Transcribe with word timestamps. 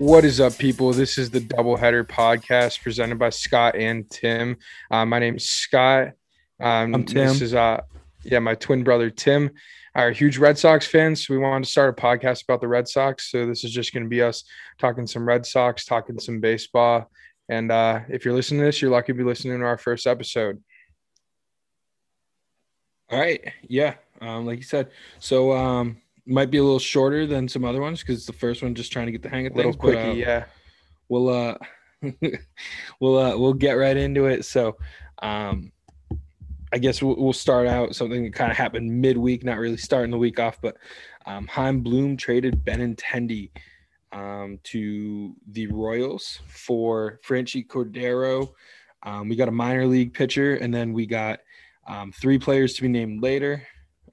What 0.00 0.24
is 0.24 0.40
up, 0.40 0.56
people? 0.56 0.94
This 0.94 1.18
is 1.18 1.28
the 1.28 1.40
Doubleheader 1.40 2.04
podcast 2.04 2.80
presented 2.80 3.18
by 3.18 3.28
Scott 3.28 3.76
and 3.76 4.08
Tim. 4.08 4.56
Uh, 4.90 5.04
my 5.04 5.18
name 5.18 5.36
is 5.36 5.50
Scott. 5.50 6.12
Um, 6.58 6.94
I'm 6.94 7.04
Tim. 7.04 7.28
This 7.28 7.42
is 7.42 7.54
uh, 7.54 7.82
yeah, 8.22 8.38
my 8.38 8.54
twin 8.54 8.82
brother 8.82 9.10
Tim. 9.10 9.50
Are 9.94 10.10
huge 10.10 10.38
Red 10.38 10.56
Sox 10.56 10.86
fans. 10.86 11.26
So 11.26 11.34
we 11.34 11.38
wanted 11.38 11.66
to 11.66 11.70
start 11.70 11.98
a 11.98 12.00
podcast 12.00 12.44
about 12.44 12.62
the 12.62 12.66
Red 12.66 12.88
Sox. 12.88 13.30
So 13.30 13.44
this 13.44 13.62
is 13.62 13.72
just 13.72 13.92
going 13.92 14.04
to 14.04 14.08
be 14.08 14.22
us 14.22 14.44
talking 14.78 15.06
some 15.06 15.28
Red 15.28 15.44
Sox, 15.44 15.84
talking 15.84 16.18
some 16.18 16.40
baseball. 16.40 17.10
And 17.50 17.70
uh, 17.70 18.00
if 18.08 18.24
you're 18.24 18.32
listening 18.32 18.60
to 18.60 18.64
this, 18.64 18.80
you're 18.80 18.90
lucky 18.90 19.12
to 19.12 19.18
be 19.18 19.22
listening 19.22 19.58
to 19.58 19.66
our 19.66 19.76
first 19.76 20.06
episode. 20.06 20.62
All 23.10 23.20
right. 23.20 23.52
Yeah. 23.68 23.96
Um, 24.22 24.46
like 24.46 24.56
you 24.60 24.64
said. 24.64 24.92
So 25.18 25.52
um 25.52 25.98
might 26.30 26.50
be 26.50 26.58
a 26.58 26.62
little 26.62 26.78
shorter 26.78 27.26
than 27.26 27.48
some 27.48 27.64
other 27.64 27.80
ones 27.80 28.00
because 28.00 28.26
the 28.26 28.32
first 28.32 28.62
one 28.62 28.74
just 28.74 28.92
trying 28.92 29.06
to 29.06 29.12
get 29.12 29.22
the 29.22 29.28
hang 29.28 29.46
of 29.46 29.54
Little 29.56 29.72
things. 29.72 29.80
quickie, 29.80 30.02
but, 30.02 30.10
uh, 30.10 30.12
yeah. 30.14 30.44
we'll 31.08 31.28
uh 31.28 31.56
we'll 33.00 33.18
uh 33.18 33.36
we'll 33.36 33.52
get 33.54 33.72
right 33.72 33.96
into 33.96 34.26
it. 34.26 34.44
So 34.44 34.76
um 35.22 35.72
I 36.72 36.78
guess 36.78 37.02
we'll, 37.02 37.16
we'll 37.16 37.32
start 37.32 37.66
out 37.66 37.94
something 37.96 38.22
that 38.24 38.32
kind 38.32 38.50
of 38.50 38.56
happened 38.56 39.00
midweek, 39.00 39.44
not 39.44 39.58
really 39.58 39.76
starting 39.76 40.10
the 40.12 40.18
week 40.18 40.38
off, 40.38 40.60
but 40.60 40.76
um 41.26 41.46
Chaim 41.46 41.80
Bloom 41.80 42.16
traded 42.16 42.64
Benintendi 42.64 43.50
um 44.12 44.58
to 44.64 45.34
the 45.52 45.66
Royals 45.66 46.40
for 46.46 47.20
Franchy 47.26 47.66
Cordero. 47.66 48.52
Um, 49.02 49.28
we 49.28 49.36
got 49.36 49.48
a 49.48 49.52
minor 49.52 49.86
league 49.86 50.12
pitcher, 50.12 50.56
and 50.56 50.74
then 50.74 50.92
we 50.92 51.06
got 51.06 51.40
um, 51.86 52.12
three 52.12 52.38
players 52.38 52.74
to 52.74 52.82
be 52.82 52.88
named 52.88 53.22
later. 53.22 53.66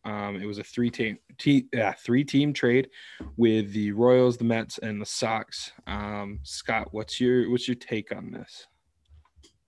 Um, 0.07 0.37
it 0.37 0.45
was 0.45 0.57
a 0.57 0.63
three 0.63 0.89
team 0.89 1.17
te- 1.37 1.67
yeah, 1.73 1.91
three 1.91 2.23
team 2.23 2.53
trade 2.53 2.89
with 3.35 3.73
the 3.73 3.91
Royals, 3.91 4.37
the 4.37 4.45
Mets, 4.45 4.77
and 4.77 5.01
the 5.01 5.05
Sox. 5.05 5.73
Um, 5.85 6.39
Scott, 6.43 6.87
what's 6.91 7.19
your 7.19 7.51
what's 7.51 7.67
your 7.67 7.75
take 7.75 8.15
on 8.15 8.31
this? 8.31 8.67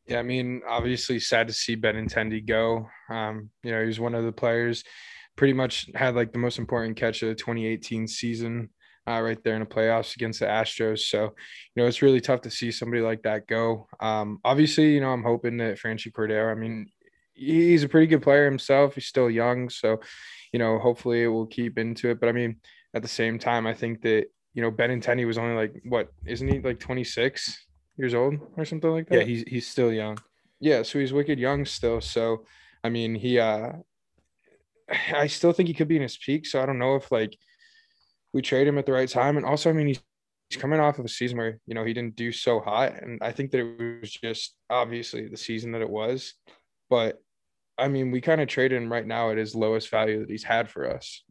Yeah, 0.08 0.20
I 0.20 0.24
mean, 0.24 0.62
obviously 0.68 1.20
sad 1.20 1.48
to 1.48 1.54
see 1.54 1.76
Benintendi 1.76 2.48
go. 2.48 2.88
Um, 3.10 3.50
you 3.64 3.72
know, 3.72 3.82
he 3.82 3.88
was 3.88 4.00
one 4.00 4.16
of 4.16 4.24
the 4.24 4.32
players, 4.32 4.84
pretty 5.36 5.54
much 5.54 5.90
had 5.94 6.16
like 6.16 6.32
the 6.32 6.40
most 6.40 6.58
important 6.58 6.96
catch 6.96 7.22
of 7.22 7.30
the 7.30 7.36
2018 7.36 8.08
season, 8.08 8.70
uh, 9.08 9.22
right 9.22 9.44
there 9.44 9.56
in 9.56 9.60
the 9.60 9.66
playoffs 9.66 10.16
against 10.16 10.40
the 10.40 10.46
Astros. 10.46 11.00
So, 11.00 11.24
you 11.76 11.84
know, 11.84 11.86
it's 11.86 12.02
really 12.02 12.22
tough 12.22 12.42
to 12.42 12.50
see 12.50 12.72
somebody 12.72 13.02
like 13.02 13.24
that 13.24 13.46
go. 13.46 13.88
Um, 14.00 14.40
obviously, 14.46 14.94
you 14.94 15.02
know, 15.02 15.12
I'm 15.12 15.24
hoping 15.24 15.58
that 15.58 15.78
Franchy 15.78 16.12
Cordero, 16.12 16.50
I 16.50 16.56
mean, 16.56 16.88
he's 17.40 17.84
a 17.84 17.90
pretty 17.90 18.08
good 18.08 18.22
player 18.22 18.46
himself. 18.46 18.96
He's 18.96 19.08
still 19.08 19.30
young, 19.30 19.70
so 19.70 20.00
you 20.52 20.60
know, 20.60 20.80
hopefully 20.80 21.24
it 21.24 21.28
will 21.28 21.46
keep 21.46 21.78
into 21.78 22.10
it. 22.10 22.20
But 22.20 22.30
I 22.30 22.32
mean, 22.34 22.58
at 22.94 23.02
the 23.02 23.08
same 23.08 23.40
time, 23.40 23.66
I 23.66 23.74
think 23.74 24.02
that 24.02 24.26
you 24.54 24.62
know 24.62 24.72
Benintendi 24.72 25.26
was 25.26 25.38
only 25.38 25.56
like 25.56 25.82
what 25.86 26.10
isn't 26.26 26.48
he 26.48 26.60
like 26.60 26.80
26 26.80 27.66
years 27.98 28.14
old 28.14 28.36
or 28.58 28.66
something 28.66 28.92
like 28.92 29.08
that? 29.10 29.20
Yeah, 29.20 29.26
he's 29.26 29.44
he's 29.48 29.68
still 29.68 29.92
young. 29.94 30.18
yeah. 30.60 30.84
So 30.84 31.00
he's 31.00 31.14
wicked 31.14 31.40
young 31.40 31.66
still. 31.66 32.02
So 32.02 32.46
I 32.84 32.90
mean, 32.90 33.16
he 33.16 33.40
uh, 33.40 33.74
I 35.14 35.28
still 35.28 35.54
think 35.54 35.68
he 35.68 35.74
could 35.74 35.88
be 35.88 35.98
in 35.98 36.02
his 36.02 36.18
peak. 36.18 36.46
So 36.46 36.62
I 36.62 36.66
don't 36.66 36.80
know 36.80 36.96
if 36.96 37.12
like 37.12 37.38
we 38.34 38.42
trade 38.42 38.68
him 38.68 38.78
at 38.78 38.86
the 38.86 38.94
right 38.94 39.10
time. 39.10 39.38
And 39.38 39.46
also, 39.46 39.70
I 39.70 39.74
mean, 39.74 39.88
he's 39.88 40.02
he's 40.50 40.62
coming 40.62 40.80
off 40.80 41.00
of 41.00 41.06
a 41.06 41.10
season 41.10 41.38
where 41.38 41.60
you 41.66 41.76
know 41.76 41.86
he 41.86 41.94
didn't 41.94 42.16
do 42.16 42.32
so 42.32 42.60
hot, 42.60 43.02
and 43.02 43.20
I 43.22 43.32
think 43.32 43.52
that 43.52 43.60
it 43.60 44.02
was 44.02 44.12
just 44.12 44.56
obviously 44.70 45.28
the 45.28 45.38
season 45.38 45.72
that 45.74 45.82
it 45.82 45.90
was, 45.90 46.34
but 46.90 47.22
I 47.80 47.88
mean, 47.88 48.12
we 48.12 48.22
kind 48.22 48.42
of 48.42 48.48
traded 48.48 48.82
him 48.82 48.92
right 48.92 49.06
now 49.06 49.32
at 49.32 49.38
his 49.38 49.56
lowest 49.56 49.90
value 49.90 50.20
that 50.20 50.30
he's 50.30 50.44
had 50.44 50.70
for 50.70 50.90
us. 50.90 51.24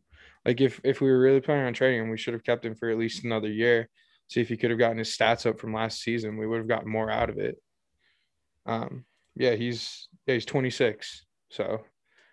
Like 0.44 0.60
if 0.60 0.80
if 0.84 1.00
we 1.00 1.10
were 1.10 1.20
really 1.20 1.40
planning 1.40 1.66
on 1.66 1.74
trading 1.74 2.00
him, 2.00 2.10
we 2.10 2.16
should 2.16 2.34
have 2.34 2.44
kept 2.44 2.64
him 2.64 2.74
for 2.74 2.90
at 2.90 2.98
least 2.98 3.24
another 3.24 3.48
year. 3.48 3.88
See 4.28 4.40
if 4.40 4.48
he 4.48 4.56
could 4.56 4.70
have 4.70 4.78
gotten 4.78 4.98
his 4.98 5.16
stats 5.16 5.46
up 5.46 5.58
from 5.58 5.74
last 5.74 6.02
season. 6.02 6.36
We 6.36 6.46
would 6.46 6.58
have 6.58 6.68
gotten 6.68 6.90
more 6.90 7.10
out 7.10 7.30
of 7.30 7.38
it. 7.38 7.56
Um, 8.66 9.04
yeah, 9.36 9.54
he's 9.54 10.08
yeah, 10.26 10.34
he's 10.34 10.44
26. 10.44 11.24
So 11.50 11.82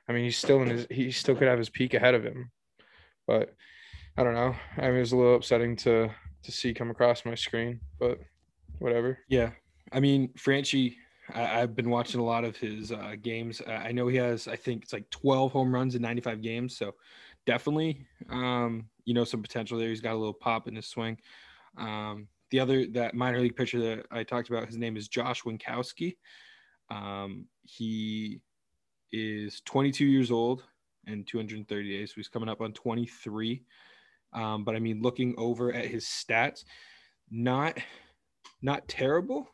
I 0.08 0.14
mean 0.14 0.24
he's 0.24 0.38
still 0.38 0.62
in 0.62 0.70
his 0.70 0.88
he 0.90 1.12
still 1.12 1.36
could 1.36 1.47
have 1.47 1.58
his 1.58 1.70
peak 1.70 1.94
ahead 1.94 2.14
of 2.14 2.24
him. 2.24 2.52
But 3.28 3.53
I 4.18 4.24
don't 4.24 4.34
know. 4.34 4.56
I 4.78 4.88
mean 4.88 4.97
it 4.97 5.00
was 5.00 5.12
a 5.12 5.18
little 5.18 5.36
upsetting 5.36 5.76
to 5.78 6.09
to 6.44 6.52
see 6.52 6.74
come 6.74 6.92
across 6.92 7.26
my 7.26 7.36
screen, 7.36 7.80
but 8.00 8.20
whatever. 8.80 9.20
Yeah, 9.30 9.52
I 9.92 10.00
mean 10.00 10.30
Franchy. 10.38 10.96
I, 11.34 11.62
I've 11.62 11.75
been 11.75 11.90
watching 11.90 12.19
a 12.19 12.25
lot 12.25 12.44
of 12.44 12.56
his 12.58 12.91
uh, 12.91 13.16
games. 13.22 13.62
I 13.68 13.91
know 13.91 14.08
he 14.08 14.18
has, 14.18 14.47
I 14.47 14.56
think 14.56 14.84
it's 14.84 14.94
like 14.94 15.09
12 15.09 15.52
home 15.52 15.74
runs 15.74 15.96
in 15.96 16.02
95 16.02 16.41
games. 16.41 16.78
So 16.78 16.94
definitely, 17.46 18.06
um, 18.30 18.90
you 19.06 19.13
know, 19.13 19.24
some 19.24 19.41
potential 19.41 19.78
there. 19.78 19.90
He's 19.90 20.02
got 20.02 20.14
a 20.14 20.18
little 20.18 20.34
pop 20.34 20.68
in 20.68 20.75
his 20.75 20.88
swing. 20.88 21.18
Um, 21.78 22.28
the 22.52 22.59
other 22.59 22.85
that 22.88 23.16
minor 23.16 23.40
league 23.40 23.56
pitcher 23.56 23.80
that 23.80 24.06
I 24.12 24.24
talked 24.24 24.50
about, 24.50 24.68
his 24.68 24.78
name 24.78 24.97
is 24.97 25.08
Josh 25.08 25.44
Winkowski. 25.44 26.18
Um, 26.90 27.46
he 27.64 28.40
is 29.12 29.62
22 29.66 30.06
years 30.06 30.31
old 30.31 30.64
and 31.08 31.28
230 31.28 31.97
days, 31.97 32.12
so 32.12 32.16
he's 32.16 32.28
coming 32.28 32.50
up 32.50 32.62
on 32.62 32.74
23. 32.74 33.64
Um, 34.34 34.64
but 34.64 34.75
I 34.75 34.80
mean, 34.80 35.02
looking 35.02 35.34
over 35.38 35.74
at 35.74 35.85
his 35.85 36.06
stats, 36.06 36.64
not 37.31 37.78
not 38.62 38.88
terrible. 38.88 39.47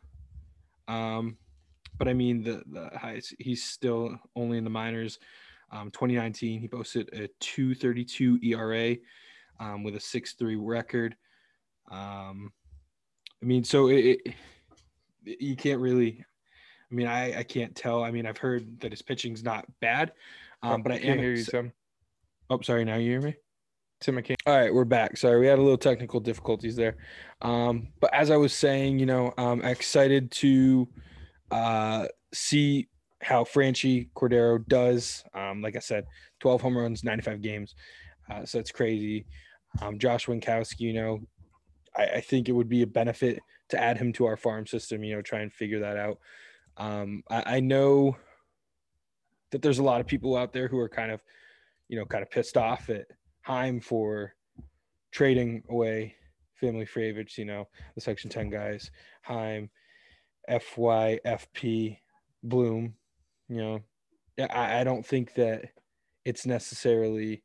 Um, 0.87 1.37
but 1.97 2.07
I 2.07 2.13
mean, 2.13 2.43
the 2.43 2.63
the 2.71 2.89
highest 2.97 3.35
he's 3.39 3.63
still 3.63 4.17
only 4.35 4.57
in 4.57 4.63
the 4.63 4.69
minors. 4.69 5.19
Um, 5.71 5.89
2019, 5.91 6.59
he 6.59 6.67
posted 6.67 7.09
a 7.13 7.29
232 7.39 8.39
ERA 8.43 8.97
um, 9.57 9.83
with 9.83 9.95
a 9.95 9.99
6-3 9.99 10.57
record. 10.59 11.15
Um, 11.89 12.51
I 13.41 13.45
mean, 13.45 13.63
so 13.63 13.87
it, 13.87 14.19
it 14.25 14.35
you 15.23 15.55
can't 15.55 15.79
really. 15.79 16.23
I 16.91 16.93
mean, 16.93 17.07
I 17.07 17.39
I 17.39 17.43
can't 17.43 17.75
tell. 17.75 18.03
I 18.03 18.11
mean, 18.11 18.25
I've 18.25 18.37
heard 18.37 18.81
that 18.81 18.91
his 18.91 19.01
pitching's 19.01 19.43
not 19.43 19.65
bad, 19.79 20.11
um, 20.61 20.81
but 20.81 20.91
I 20.91 20.97
can't 20.97 21.11
am. 21.11 21.19
hear 21.19 21.33
you, 21.33 21.45
Tim. 21.45 21.71
oh, 22.49 22.59
sorry. 22.61 22.83
Now 22.83 22.95
you 22.95 23.11
hear 23.11 23.21
me. 23.21 23.35
Tim 24.01 24.15
McCain. 24.15 24.35
All 24.47 24.57
right, 24.57 24.73
we're 24.73 24.83
back. 24.83 25.15
Sorry, 25.15 25.39
we 25.39 25.45
had 25.45 25.59
a 25.59 25.61
little 25.61 25.77
technical 25.77 26.19
difficulties 26.19 26.75
there. 26.75 26.97
Um, 27.41 27.89
but 27.99 28.13
as 28.13 28.31
I 28.31 28.37
was 28.37 28.51
saying, 28.51 28.99
you 28.99 29.05
know, 29.05 29.31
I'm 29.37 29.61
excited 29.61 30.31
to 30.31 30.87
uh, 31.51 32.07
see 32.33 32.87
how 33.21 33.43
Franchy 33.43 34.09
Cordero 34.15 34.65
does. 34.67 35.23
Um, 35.33 35.61
like 35.61 35.75
I 35.75 35.79
said, 35.79 36.05
12 36.39 36.61
home 36.61 36.77
runs, 36.77 37.03
95 37.03 37.41
games. 37.41 37.75
Uh, 38.29 38.45
so 38.45 38.59
it's 38.59 38.71
crazy. 38.71 39.25
Um, 39.81 39.99
Josh 39.99 40.25
Winkowski, 40.25 40.81
you 40.81 40.93
know, 40.93 41.19
I, 41.95 42.05
I 42.05 42.21
think 42.21 42.49
it 42.49 42.53
would 42.53 42.69
be 42.69 42.81
a 42.81 42.87
benefit 42.87 43.39
to 43.69 43.81
add 43.81 43.97
him 43.97 44.11
to 44.13 44.25
our 44.25 44.37
farm 44.37 44.65
system, 44.65 45.03
you 45.03 45.15
know, 45.15 45.21
try 45.21 45.41
and 45.41 45.53
figure 45.53 45.79
that 45.79 45.97
out. 45.97 46.17
Um, 46.77 47.23
I, 47.29 47.57
I 47.57 47.59
know 47.59 48.17
that 49.51 49.61
there's 49.61 49.79
a 49.79 49.83
lot 49.83 50.01
of 50.01 50.07
people 50.07 50.35
out 50.35 50.53
there 50.53 50.67
who 50.67 50.79
are 50.79 50.89
kind 50.89 51.11
of, 51.11 51.21
you 51.89 51.97
know, 51.97 52.05
kind 52.05 52.23
of 52.23 52.31
pissed 52.31 52.57
off 52.57 52.89
at 52.89 53.05
Chaim 53.41 53.81
for 53.81 54.33
trading 55.11 55.63
away 55.69 56.15
family 56.55 56.85
favorites, 56.85 57.37
you 57.37 57.45
know, 57.45 57.67
the 57.95 58.01
Section 58.01 58.29
10 58.29 58.49
guys, 58.49 58.91
Chaim, 59.23 59.69
FYFP, 60.49 61.97
Bloom, 62.43 62.95
you 63.49 63.57
know. 63.57 63.81
I, 64.39 64.81
I 64.81 64.83
don't 64.83 65.05
think 65.05 65.35
that 65.35 65.65
it's 66.25 66.45
necessarily 66.45 67.43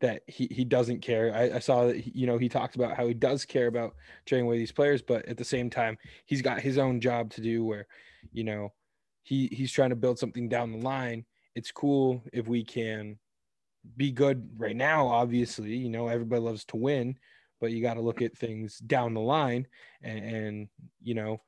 that 0.00 0.22
he, 0.26 0.46
he 0.50 0.64
doesn't 0.64 1.00
care. 1.00 1.34
I, 1.34 1.56
I 1.56 1.58
saw 1.58 1.86
that, 1.86 1.96
he- 1.96 2.12
you 2.14 2.26
know, 2.26 2.38
he 2.38 2.48
talked 2.48 2.76
about 2.76 2.96
how 2.96 3.06
he 3.06 3.14
does 3.14 3.44
care 3.44 3.66
about 3.66 3.94
trading 4.26 4.46
away 4.46 4.58
these 4.58 4.72
players, 4.72 5.02
but 5.02 5.24
at 5.26 5.36
the 5.36 5.44
same 5.44 5.70
time, 5.70 5.96
he's 6.26 6.42
got 6.42 6.60
his 6.60 6.78
own 6.78 7.00
job 7.00 7.30
to 7.32 7.40
do 7.40 7.64
where, 7.64 7.86
you 8.32 8.44
know, 8.44 8.72
he, 9.22 9.48
he's 9.48 9.72
trying 9.72 9.90
to 9.90 9.96
build 9.96 10.18
something 10.18 10.48
down 10.48 10.72
the 10.72 10.78
line. 10.78 11.24
It's 11.54 11.72
cool 11.72 12.22
if 12.32 12.46
we 12.46 12.62
can 12.62 13.18
be 13.96 14.12
good 14.12 14.48
right 14.58 14.76
now, 14.76 15.06
obviously. 15.06 15.74
You 15.76 15.88
know, 15.88 16.08
everybody 16.08 16.42
loves 16.42 16.64
to 16.66 16.76
win, 16.76 17.16
but 17.60 17.72
you 17.72 17.82
got 17.82 17.94
to 17.94 18.02
look 18.02 18.20
at 18.22 18.36
things 18.36 18.78
down 18.78 19.14
the 19.14 19.20
line. 19.20 19.66
And, 20.02 20.24
and, 20.24 20.68
you 21.02 21.14
know, 21.14 21.40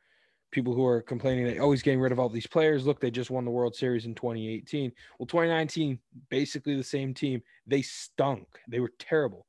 people 0.50 0.74
who 0.74 0.84
are 0.86 1.02
complaining 1.02 1.46
that 1.46 1.58
oh, 1.58 1.70
he's 1.70 1.82
getting 1.82 2.00
rid 2.00 2.12
of 2.12 2.18
all 2.18 2.28
these 2.28 2.46
players. 2.46 2.86
Look, 2.86 3.00
they 3.00 3.10
just 3.10 3.30
won 3.30 3.44
the 3.44 3.50
World 3.50 3.74
Series 3.74 4.06
in 4.06 4.14
2018. 4.14 4.92
Well, 5.18 5.26
2019, 5.26 5.98
basically 6.30 6.76
the 6.76 6.84
same 6.84 7.12
team. 7.14 7.42
They 7.66 7.82
stunk. 7.82 8.46
They 8.68 8.80
were 8.80 8.92
terrible. 8.98 9.46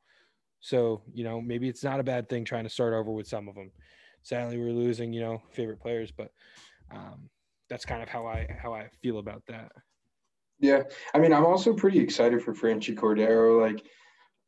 So, 0.59 1.01
you 1.13 1.23
know, 1.23 1.39
maybe 1.39 1.69
it's 1.69 1.83
not 1.83 1.99
a 1.99 2.03
bad 2.03 2.27
thing 2.27 2.43
trying 2.43 2.65
to 2.65 2.69
start 2.69 2.93
over 2.93 3.11
with 3.11 3.27
some 3.27 3.47
of 3.47 3.55
them. 3.55 3.71
Sadly, 4.23 4.57
we're 4.57 4.71
losing, 4.71 5.13
you 5.13 5.21
know, 5.21 5.41
favorite 5.53 5.79
players, 5.79 6.11
but 6.11 6.31
um, 6.91 7.29
that's 7.69 7.85
kind 7.85 8.03
of 8.03 8.09
how 8.09 8.27
I 8.27 8.47
how 8.61 8.73
I 8.73 8.89
feel 9.01 9.19
about 9.19 9.43
that. 9.47 9.71
Yeah, 10.59 10.83
I 11.13 11.19
mean, 11.19 11.31
I'm 11.31 11.45
also 11.45 11.73
pretty 11.73 11.99
excited 11.99 12.43
for 12.43 12.53
Franchy 12.53 12.93
Cordero. 12.93 13.61
Like, 13.61 13.85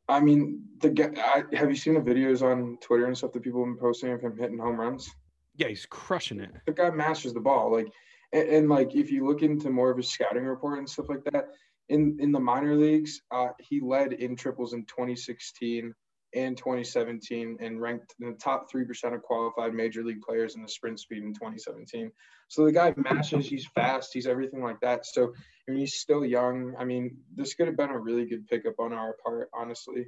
I 0.08 0.20
mean, 0.20 0.62
the 0.80 0.90
guy. 0.90 1.44
Have 1.54 1.70
you 1.70 1.76
seen 1.76 1.94
the 1.94 2.00
videos 2.00 2.42
on 2.42 2.76
Twitter 2.82 3.06
and 3.06 3.16
stuff 3.16 3.32
that 3.32 3.42
people 3.42 3.64
have 3.64 3.74
been 3.74 3.80
posting 3.80 4.12
of 4.12 4.20
him 4.20 4.36
hitting 4.36 4.58
home 4.58 4.78
runs? 4.78 5.10
Yeah, 5.56 5.68
he's 5.68 5.86
crushing 5.86 6.40
it. 6.40 6.50
The 6.66 6.72
guy 6.72 6.90
masters 6.90 7.34
the 7.34 7.40
ball. 7.40 7.72
Like, 7.72 7.92
and, 8.32 8.48
and 8.48 8.68
like 8.68 8.94
if 8.94 9.10
you 9.10 9.26
look 9.26 9.42
into 9.42 9.70
more 9.70 9.90
of 9.90 9.96
his 9.96 10.08
scouting 10.08 10.44
report 10.44 10.78
and 10.78 10.88
stuff 10.88 11.08
like 11.08 11.24
that, 11.32 11.48
in 11.88 12.18
in 12.20 12.32
the 12.32 12.40
minor 12.40 12.74
leagues, 12.74 13.20
uh, 13.30 13.48
he 13.58 13.80
led 13.80 14.12
in 14.14 14.36
triples 14.36 14.72
in 14.72 14.84
2016, 14.86 15.94
and 16.34 16.56
2017 16.56 17.58
and 17.60 17.80
ranked 17.80 18.14
in 18.20 18.30
the 18.30 18.36
top 18.36 18.70
3% 18.72 19.14
of 19.14 19.22
qualified 19.22 19.74
major 19.74 20.02
league 20.02 20.22
players 20.22 20.56
in 20.56 20.62
the 20.62 20.68
sprint 20.68 20.98
speed 20.98 21.22
in 21.22 21.34
2017. 21.34 22.10
So 22.48 22.64
the 22.64 22.72
guy 22.72 22.94
mashes, 22.96 23.46
he's 23.46 23.66
fast, 23.66 24.10
he's 24.12 24.26
everything 24.26 24.62
like 24.62 24.80
that. 24.80 25.04
So 25.06 25.32
I 25.68 25.70
mean, 25.70 25.80
he's 25.80 25.94
still 25.94 26.24
young. 26.24 26.74
I 26.78 26.84
mean, 26.84 27.16
this 27.34 27.54
could 27.54 27.66
have 27.66 27.76
been 27.76 27.90
a 27.90 27.98
really 27.98 28.26
good 28.26 28.46
pickup 28.46 28.74
on 28.78 28.92
our 28.92 29.16
part, 29.24 29.48
honestly. 29.54 30.06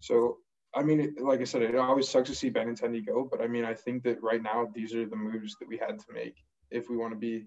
So 0.00 0.38
I 0.76 0.82
mean, 0.82 1.16
like 1.18 1.40
I 1.40 1.44
said, 1.44 1.62
it 1.62 1.74
always 1.74 2.06
sucks 2.06 2.28
to 2.28 2.34
see 2.34 2.50
Benintendi 2.50 3.04
go, 3.04 3.26
but 3.30 3.40
I 3.40 3.46
mean, 3.46 3.64
I 3.64 3.72
think 3.72 4.02
that 4.02 4.22
right 4.22 4.42
now 4.42 4.70
these 4.74 4.94
are 4.94 5.06
the 5.06 5.16
moves 5.16 5.56
that 5.58 5.68
we 5.68 5.78
had 5.78 5.98
to 5.98 6.12
make 6.12 6.36
if 6.70 6.90
we 6.90 6.98
want 6.98 7.14
to 7.14 7.18
be 7.18 7.46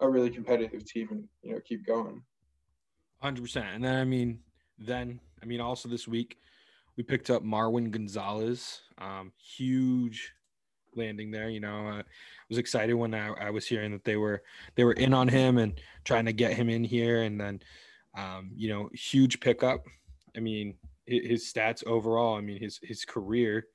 a 0.00 0.08
really 0.08 0.30
competitive 0.30 0.84
team 0.84 1.08
and 1.12 1.24
you 1.42 1.52
know 1.52 1.60
keep 1.60 1.86
going. 1.86 2.22
Hundred 3.22 3.42
percent, 3.42 3.68
and 3.74 3.84
then 3.84 3.96
I 3.96 4.04
mean, 4.04 4.40
then 4.78 5.20
I 5.42 5.46
mean, 5.46 5.60
also 5.60 5.88
this 5.88 6.08
week 6.08 6.38
we 6.96 7.04
picked 7.04 7.30
up 7.30 7.44
Marwin 7.44 7.90
Gonzalez. 7.90 8.80
Um, 8.98 9.32
huge 9.38 10.32
landing 10.96 11.30
there. 11.30 11.50
You 11.50 11.60
know, 11.60 11.86
I 11.88 12.02
was 12.48 12.58
excited 12.58 12.94
when 12.94 13.14
I, 13.14 13.28
I, 13.28 13.50
was 13.50 13.66
hearing 13.66 13.92
that 13.92 14.04
they 14.04 14.16
were 14.16 14.42
they 14.74 14.84
were 14.84 14.92
in 14.94 15.14
on 15.14 15.28
him 15.28 15.58
and 15.58 15.80
trying 16.04 16.24
to 16.26 16.32
get 16.32 16.54
him 16.54 16.68
in 16.68 16.82
here, 16.82 17.22
and 17.22 17.40
then 17.40 17.60
um, 18.18 18.50
you 18.56 18.68
know, 18.68 18.90
huge 18.92 19.38
pickup. 19.38 19.84
I 20.36 20.40
mean, 20.40 20.74
his 21.10 21.52
stats 21.52 21.84
overall. 21.86 22.36
I 22.36 22.40
mean, 22.40 22.60
his 22.60 22.78
his 22.82 23.04
career. 23.04 23.66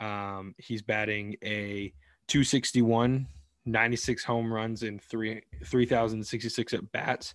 Um, 0.00 0.54
he's 0.58 0.82
batting 0.82 1.36
a 1.44 1.92
261, 2.26 3.26
96 3.66 4.24
home 4.24 4.52
runs 4.52 4.82
in 4.82 4.98
three 4.98 5.42
3,066 5.64 6.74
at 6.74 6.92
bats. 6.92 7.34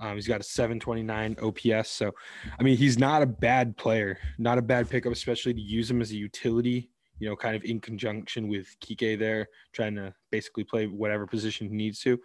Um, 0.00 0.14
he's 0.14 0.28
got 0.28 0.40
a 0.40 0.44
729 0.44 1.36
OPS. 1.42 1.90
So, 1.90 2.12
I 2.58 2.62
mean, 2.62 2.76
he's 2.76 2.98
not 2.98 3.22
a 3.22 3.26
bad 3.26 3.76
player, 3.76 4.18
not 4.38 4.58
a 4.58 4.62
bad 4.62 4.88
pickup, 4.88 5.12
especially 5.12 5.54
to 5.54 5.60
use 5.60 5.90
him 5.90 6.00
as 6.00 6.10
a 6.10 6.16
utility, 6.16 6.90
you 7.18 7.28
know, 7.28 7.36
kind 7.36 7.54
of 7.54 7.64
in 7.64 7.80
conjunction 7.80 8.48
with 8.48 8.66
Kike 8.80 9.18
there, 9.18 9.48
trying 9.72 9.94
to 9.96 10.14
basically 10.30 10.64
play 10.64 10.86
whatever 10.86 11.26
position 11.26 11.68
he 11.68 11.74
needs 11.74 12.00
to. 12.00 12.18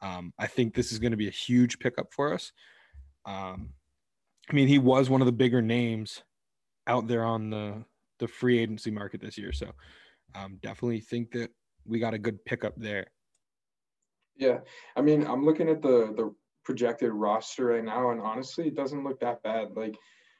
Um, 0.00 0.32
I 0.38 0.46
think 0.46 0.74
this 0.74 0.92
is 0.92 0.98
going 0.98 1.12
to 1.12 1.16
be 1.16 1.28
a 1.28 1.32
huge 1.32 1.78
pickup 1.78 2.12
for 2.12 2.32
us. 2.32 2.52
Um, 3.26 3.70
I 4.50 4.52
mean, 4.52 4.68
he 4.68 4.78
was 4.78 5.08
one 5.08 5.22
of 5.22 5.26
the 5.26 5.32
bigger 5.32 5.62
names 5.62 6.22
out 6.86 7.06
there 7.06 7.24
on 7.24 7.50
the 7.50 7.84
the 8.20 8.28
free 8.28 8.58
agency 8.58 8.90
market 8.90 9.20
this 9.20 9.36
year. 9.36 9.52
So 9.52 9.72
um, 10.34 10.58
definitely 10.62 11.00
think 11.00 11.32
that 11.32 11.50
we 11.86 11.98
got 11.98 12.14
a 12.14 12.18
good 12.18 12.44
pickup 12.44 12.74
there. 12.76 13.06
Yeah, 14.36 14.58
I 14.96 15.02
mean, 15.02 15.26
I'm 15.26 15.44
looking 15.44 15.68
at 15.68 15.82
the 15.82 16.12
the 16.16 16.34
projected 16.64 17.12
roster 17.12 17.66
right 17.66 17.84
now, 17.84 18.10
and 18.10 18.20
honestly, 18.20 18.68
it 18.68 18.74
doesn't 18.74 19.04
look 19.04 19.20
that 19.20 19.42
bad. 19.42 19.76
Like, 19.76 19.96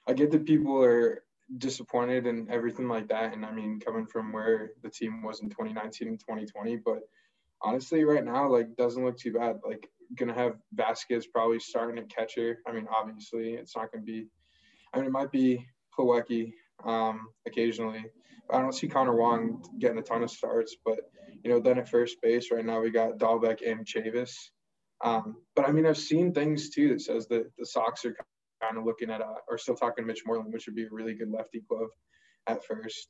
I 0.09 0.13
get 0.13 0.31
that 0.33 0.47
people 0.47 0.83
are 0.83 1.23
disappointed 1.59 2.27
and 2.27 2.51
everything 2.51 2.89
like 2.89 3.09
that, 3.09 3.33
and 3.33 3.45
I 3.45 3.53
mean, 3.53 3.81
coming 3.81 4.07
from 4.07 4.33
where 4.33 4.73
the 4.83 4.91
team 4.91 5.23
was 5.23 5.41
in 5.41 5.49
2019 5.49 6.09
and 6.09 6.21
2020, 6.21 6.77
but 6.77 7.01
honestly, 7.65 8.05
right 8.05 8.25
now, 8.25 8.49
like, 8.49 8.77
doesn't 8.77 9.05
look 9.05 9.19
too 9.19 9.33
bad. 9.33 9.61
Like, 9.67 9.89
gonna 10.17 10.35
have 10.35 10.57
Vazquez 10.77 11.25
probably 11.33 11.59
starting 11.59 11.99
at 11.99 12.15
catcher. 12.15 12.59
I 12.67 12.73
mean, 12.73 12.87
obviously, 12.95 13.55
it's 13.55 13.77
not 13.77 13.91
gonna 13.91 14.05
be. 14.05 14.29
I 14.93 14.99
mean, 14.99 15.07
it 15.07 15.13
might 15.13 15.33
be 15.33 15.67
Plawecki 15.99 16.53
um, 16.85 17.29
occasionally. 17.47 18.05
I 18.51 18.61
don't 18.61 18.75
see 18.75 18.89
Connor 18.89 19.17
Wong 19.17 19.65
getting 19.79 19.99
a 19.99 20.03
ton 20.03 20.23
of 20.23 20.31
starts, 20.31 20.77
but 20.85 21.01
you 21.43 21.51
know, 21.51 21.61
then 21.61 21.79
at 21.79 21.89
first 21.89 22.21
base 22.23 22.51
right 22.51 22.65
now 22.65 22.81
we 22.81 22.91
got 22.91 23.19
Dalbec 23.19 23.61
and 23.67 23.87
Chavis. 23.87 24.33
Um, 25.03 25.37
but 25.57 25.69
I 25.69 25.73
mean, 25.73 25.87
I've 25.87 25.99
seen 25.99 26.33
things 26.33 26.71
too 26.71 26.89
that 26.91 27.01
says 27.01 27.27
that 27.29 27.51
the 27.59 27.67
Sox 27.67 28.05
are 28.05 28.15
kind 28.63 28.79
of 28.79 28.85
looking 28.85 29.11
at, 29.11 29.21
uh, 29.21 29.35
or 29.49 29.59
still 29.59 29.75
talking 29.75 30.05
to 30.05 30.07
Mitch 30.07 30.23
Moreland, 30.27 30.53
which 30.53 30.67
would 30.67 30.77
be 30.77 30.85
a 30.85 30.91
really 30.91 31.15
good 31.15 31.31
lefty 31.31 31.63
glove 31.69 31.91
at 32.47 32.65
first. 32.65 33.09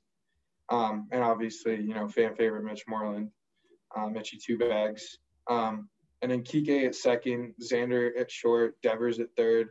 Um, 0.70 1.08
and 1.12 1.22
obviously, 1.22 1.76
you 1.76 1.94
know, 1.94 2.08
fan 2.08 2.34
favorite 2.34 2.64
Mitch 2.64 2.84
Moreland, 2.88 3.30
uh, 3.96 4.08
Mitchy 4.08 4.38
two 4.38 4.58
bags. 4.58 5.18
Um, 5.48 5.88
and 6.22 6.30
then 6.30 6.42
Kike 6.42 6.86
at 6.86 6.94
second, 6.94 7.54
Xander 7.62 8.10
at 8.18 8.30
short, 8.30 8.80
Devers 8.82 9.20
at 9.20 9.28
third. 9.36 9.68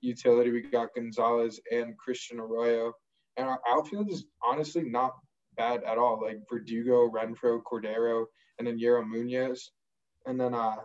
Utility, 0.00 0.50
we 0.50 0.62
got 0.62 0.94
Gonzalez 0.96 1.60
and 1.70 1.96
Christian 1.96 2.40
Arroyo. 2.40 2.92
And 3.36 3.46
our 3.46 3.60
outfield 3.68 4.10
is 4.10 4.24
honestly 4.42 4.82
not 4.82 5.14
bad 5.56 5.84
at 5.84 5.98
all. 5.98 6.20
Like 6.20 6.40
Verdugo, 6.50 7.08
Renfro, 7.08 7.62
Cordero, 7.62 8.24
and 8.58 8.66
then 8.66 8.78
Yairo 8.78 9.06
Munoz. 9.06 9.70
And 10.26 10.40
then 10.40 10.54
uh, 10.54 10.76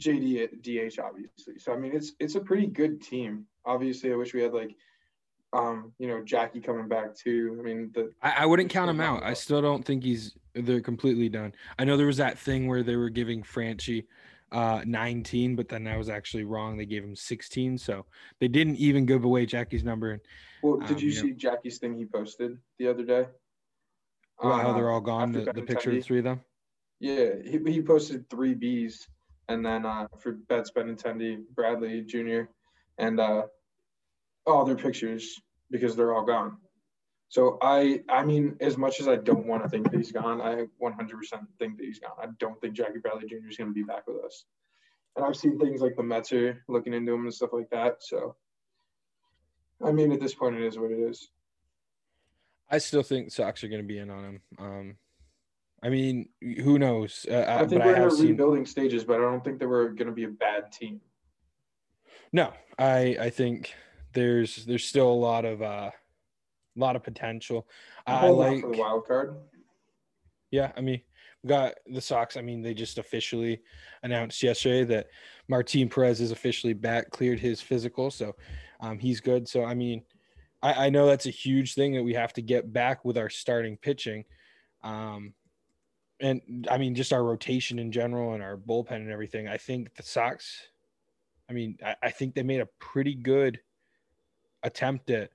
JD 0.00 0.42
at 0.44 0.62
DH, 0.62 0.98
obviously. 1.00 1.58
So 1.58 1.72
I 1.72 1.76
mean, 1.76 1.92
it's 1.94 2.12
it's 2.20 2.36
a 2.36 2.40
pretty 2.40 2.66
good 2.66 3.02
team. 3.02 3.46
Obviously, 3.64 4.12
I 4.12 4.16
wish 4.16 4.32
we 4.34 4.42
had 4.42 4.54
like, 4.54 4.74
um, 5.52 5.92
you 5.98 6.06
know, 6.06 6.22
Jackie 6.22 6.60
coming 6.60 6.88
back 6.88 7.14
too. 7.14 7.56
I 7.58 7.62
mean, 7.62 7.90
the 7.94 8.12
I, 8.22 8.34
I 8.38 8.46
wouldn't 8.46 8.70
count 8.70 8.90
him 8.90 9.00
out. 9.00 9.22
I 9.22 9.34
still 9.34 9.60
don't 9.60 9.84
think 9.84 10.04
he's 10.04 10.34
they're 10.54 10.80
completely 10.80 11.28
done. 11.28 11.52
I 11.78 11.84
know 11.84 11.96
there 11.96 12.06
was 12.06 12.18
that 12.18 12.38
thing 12.38 12.66
where 12.66 12.82
they 12.82 12.96
were 12.96 13.10
giving 13.10 13.42
Franchy 13.42 14.06
uh 14.52 14.82
19, 14.84 15.56
but 15.56 15.68
then 15.68 15.86
I 15.86 15.96
was 15.96 16.08
actually 16.08 16.44
wrong. 16.44 16.76
They 16.76 16.86
gave 16.86 17.04
him 17.04 17.16
16, 17.16 17.78
so 17.78 18.06
they 18.40 18.48
didn't 18.48 18.76
even 18.76 19.06
give 19.06 19.24
away 19.24 19.46
Jackie's 19.46 19.84
number. 19.84 20.20
Well, 20.62 20.78
did 20.78 20.90
um, 20.90 20.98
you, 20.98 21.06
you 21.06 21.12
see 21.12 21.30
know, 21.30 21.36
Jackie's 21.36 21.78
thing 21.78 21.96
he 21.96 22.04
posted 22.04 22.56
the 22.78 22.88
other 22.88 23.04
day? 23.04 23.26
Well, 24.42 24.56
how 24.56 24.72
they're 24.72 24.90
all 24.90 25.00
gone. 25.00 25.32
The, 25.32 25.52
the 25.52 25.62
picture 25.62 25.90
of 25.90 26.04
three 26.04 26.18
of 26.18 26.24
them. 26.24 26.40
Yeah, 26.98 27.30
he, 27.44 27.58
he 27.72 27.82
posted 27.82 28.28
three 28.30 28.54
Bs, 28.54 29.06
and 29.48 29.64
then 29.64 29.84
uh, 29.84 30.06
for 30.18 30.32
Betts 30.32 30.70
Benintendi, 30.70 31.42
Bradley 31.54 32.02
Jr., 32.02 32.42
and 32.98 33.20
uh, 33.20 33.42
all 34.46 34.64
their 34.64 34.76
pictures 34.76 35.40
because 35.70 35.96
they're 35.96 36.14
all 36.14 36.24
gone. 36.24 36.56
So 37.28 37.58
I, 37.62 38.00
I 38.08 38.24
mean, 38.24 38.56
as 38.60 38.76
much 38.76 38.98
as 39.00 39.06
I 39.06 39.16
don't 39.16 39.46
want 39.46 39.62
to 39.62 39.68
think 39.68 39.90
that 39.90 39.96
he's 39.96 40.10
gone, 40.10 40.40
I 40.40 40.64
100% 40.82 40.98
think 41.58 41.76
that 41.76 41.84
he's 41.84 42.00
gone. 42.00 42.16
I 42.20 42.26
don't 42.38 42.60
think 42.60 42.74
Jackie 42.74 42.98
Bradley 42.98 43.28
Jr. 43.28 43.48
is 43.48 43.56
going 43.56 43.70
to 43.70 43.74
be 43.74 43.84
back 43.84 44.06
with 44.08 44.24
us. 44.24 44.44
And 45.16 45.24
I've 45.24 45.36
seen 45.36 45.58
things 45.58 45.80
like 45.80 45.96
the 45.96 46.02
Mets 46.02 46.32
are 46.32 46.62
looking 46.68 46.92
into 46.92 47.14
him 47.14 47.22
and 47.22 47.34
stuff 47.34 47.50
like 47.52 47.70
that. 47.70 47.98
So, 48.00 48.34
I 49.84 49.92
mean, 49.92 50.10
at 50.10 50.20
this 50.20 50.34
point, 50.34 50.56
it 50.56 50.66
is 50.66 50.76
what 50.76 50.90
it 50.90 50.98
is. 50.98 51.28
I 52.68 52.78
still 52.78 53.02
think 53.02 53.30
Sox 53.30 53.62
are 53.62 53.68
going 53.68 53.82
to 53.82 53.86
be 53.86 53.98
in 53.98 54.10
on 54.10 54.24
him. 54.24 54.40
Um, 54.58 54.96
I 55.82 55.88
mean, 55.88 56.28
who 56.40 56.78
knows? 56.78 57.26
Uh, 57.30 57.44
I 57.48 57.66
think 57.66 57.84
we're 57.84 57.96
I 57.96 58.04
in 58.04 58.10
seen... 58.10 58.26
rebuilding 58.28 58.66
stages, 58.66 59.04
but 59.04 59.16
I 59.16 59.22
don't 59.22 59.42
think 59.42 59.60
that 59.60 59.68
we're 59.68 59.88
going 59.88 60.08
to 60.08 60.12
be 60.12 60.24
a 60.24 60.28
bad 60.28 60.72
team. 60.72 61.00
No, 62.32 62.52
I 62.78 63.16
I 63.20 63.30
think 63.30 63.74
there's 64.12 64.64
there's 64.66 64.84
still 64.84 65.10
a 65.10 65.12
lot 65.12 65.44
of 65.44 65.62
uh, 65.62 65.90
a 66.76 66.80
lot 66.80 66.96
of 66.96 67.02
potential. 67.02 67.66
I 68.06 68.28
like 68.28 68.60
for 68.60 68.70
the 68.72 68.78
wild 68.78 69.06
card. 69.06 69.36
Yeah, 70.50 70.72
I 70.76 70.80
mean, 70.80 71.00
we 71.42 71.48
got 71.48 71.74
the 71.86 72.00
Sox. 72.00 72.36
I 72.36 72.42
mean, 72.42 72.62
they 72.62 72.74
just 72.74 72.98
officially 72.98 73.60
announced 74.02 74.42
yesterday 74.42 74.84
that 74.84 75.08
Martin 75.48 75.88
Perez 75.88 76.20
is 76.20 76.32
officially 76.32 76.72
back, 76.72 77.10
cleared 77.10 77.38
his 77.38 77.60
physical, 77.60 78.10
so 78.10 78.34
um, 78.80 78.98
he's 78.98 79.20
good. 79.20 79.48
So 79.48 79.64
I 79.64 79.74
mean, 79.74 80.02
I, 80.62 80.86
I, 80.86 80.90
know 80.90 81.06
that's 81.06 81.26
a 81.26 81.30
huge 81.30 81.74
thing 81.74 81.94
that 81.94 82.02
we 82.02 82.14
have 82.14 82.32
to 82.34 82.42
get 82.42 82.72
back 82.72 83.04
with 83.04 83.16
our 83.16 83.30
starting 83.30 83.76
pitching, 83.76 84.24
um, 84.82 85.34
and 86.20 86.68
I 86.70 86.78
mean, 86.78 86.94
just 86.94 87.12
our 87.12 87.24
rotation 87.24 87.78
in 87.78 87.92
general 87.92 88.34
and 88.34 88.42
our 88.42 88.56
bullpen 88.56 88.96
and 88.96 89.10
everything. 89.10 89.48
I 89.48 89.56
think 89.56 89.94
the 89.94 90.02
Sox. 90.02 90.68
I 91.48 91.52
mean, 91.52 91.78
I, 91.84 91.96
I 92.02 92.10
think 92.10 92.34
they 92.34 92.44
made 92.44 92.60
a 92.60 92.68
pretty 92.78 93.14
good 93.14 93.60
attempt 94.62 95.10
at 95.10 95.30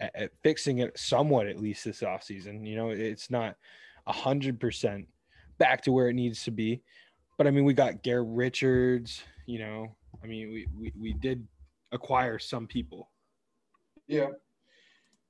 at, 0.00 0.14
at 0.14 0.30
fixing 0.42 0.78
it 0.78 0.98
somewhat 0.98 1.46
at 1.46 1.60
least 1.60 1.84
this 1.84 2.00
offseason. 2.00 2.66
You 2.66 2.76
know, 2.76 2.90
it's 2.90 3.30
not 3.30 3.56
a 4.06 4.12
hundred 4.12 4.58
percent 4.58 5.06
back 5.58 5.82
to 5.82 5.92
where 5.92 6.08
it 6.08 6.14
needs 6.14 6.44
to 6.44 6.50
be. 6.50 6.82
But 7.38 7.46
I 7.46 7.50
mean, 7.50 7.64
we 7.64 7.74
got 7.74 8.02
Garrett 8.02 8.28
Richards, 8.28 9.22
you 9.46 9.58
know, 9.58 9.96
I 10.22 10.26
mean, 10.26 10.52
we, 10.52 10.66
we, 10.78 10.92
we 10.98 11.12
did 11.14 11.46
acquire 11.92 12.38
some 12.38 12.66
people. 12.66 13.10
Yeah. 14.06 14.28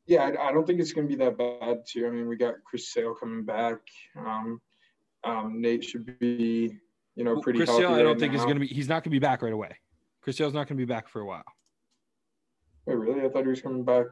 Yeah, 0.06 0.22
I, 0.22 0.48
I 0.48 0.52
don't 0.52 0.66
think 0.66 0.80
it's 0.80 0.92
going 0.92 1.08
to 1.08 1.16
be 1.16 1.22
that 1.24 1.38
bad 1.38 1.84
too. 1.86 2.06
I 2.06 2.10
mean, 2.10 2.26
we 2.26 2.36
got 2.36 2.54
Chris 2.64 2.92
Sale 2.92 3.14
coming 3.14 3.44
back. 3.44 3.78
Um, 4.18 4.60
um, 5.22 5.60
Nate 5.60 5.84
should 5.84 6.18
be, 6.18 6.76
you 7.14 7.24
know, 7.24 7.40
pretty. 7.40 7.58
Chris 7.60 7.70
Sale, 7.70 7.94
I 7.94 8.02
don't 8.02 8.18
think 8.18 8.32
now. 8.32 8.38
is 8.38 8.44
going 8.44 8.56
to 8.56 8.60
be. 8.60 8.66
He's 8.66 8.88
not 8.88 9.04
going 9.04 9.04
to 9.04 9.10
be 9.10 9.20
back 9.20 9.42
right 9.42 9.52
away. 9.52 9.76
Chris 10.20 10.36
Sale's 10.36 10.54
not 10.54 10.66
going 10.66 10.78
to 10.78 10.84
be 10.84 10.90
back 10.90 11.08
for 11.08 11.20
a 11.20 11.26
while. 11.26 11.44
I 13.30 13.32
thought 13.32 13.44
he 13.44 13.48
was 13.48 13.62
coming 13.62 13.84
back 13.84 14.06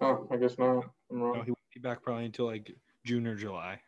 Oh, 0.00 0.26
I 0.30 0.36
guess 0.36 0.58
not. 0.58 0.84
I'm 1.10 1.20
wrong. 1.20 1.38
No, 1.38 1.42
he 1.42 1.50
won't 1.50 1.58
be 1.72 1.80
back 1.80 2.02
probably 2.02 2.26
until 2.26 2.46
like 2.46 2.70
June 3.04 3.26
or 3.26 3.34
July. 3.34 3.80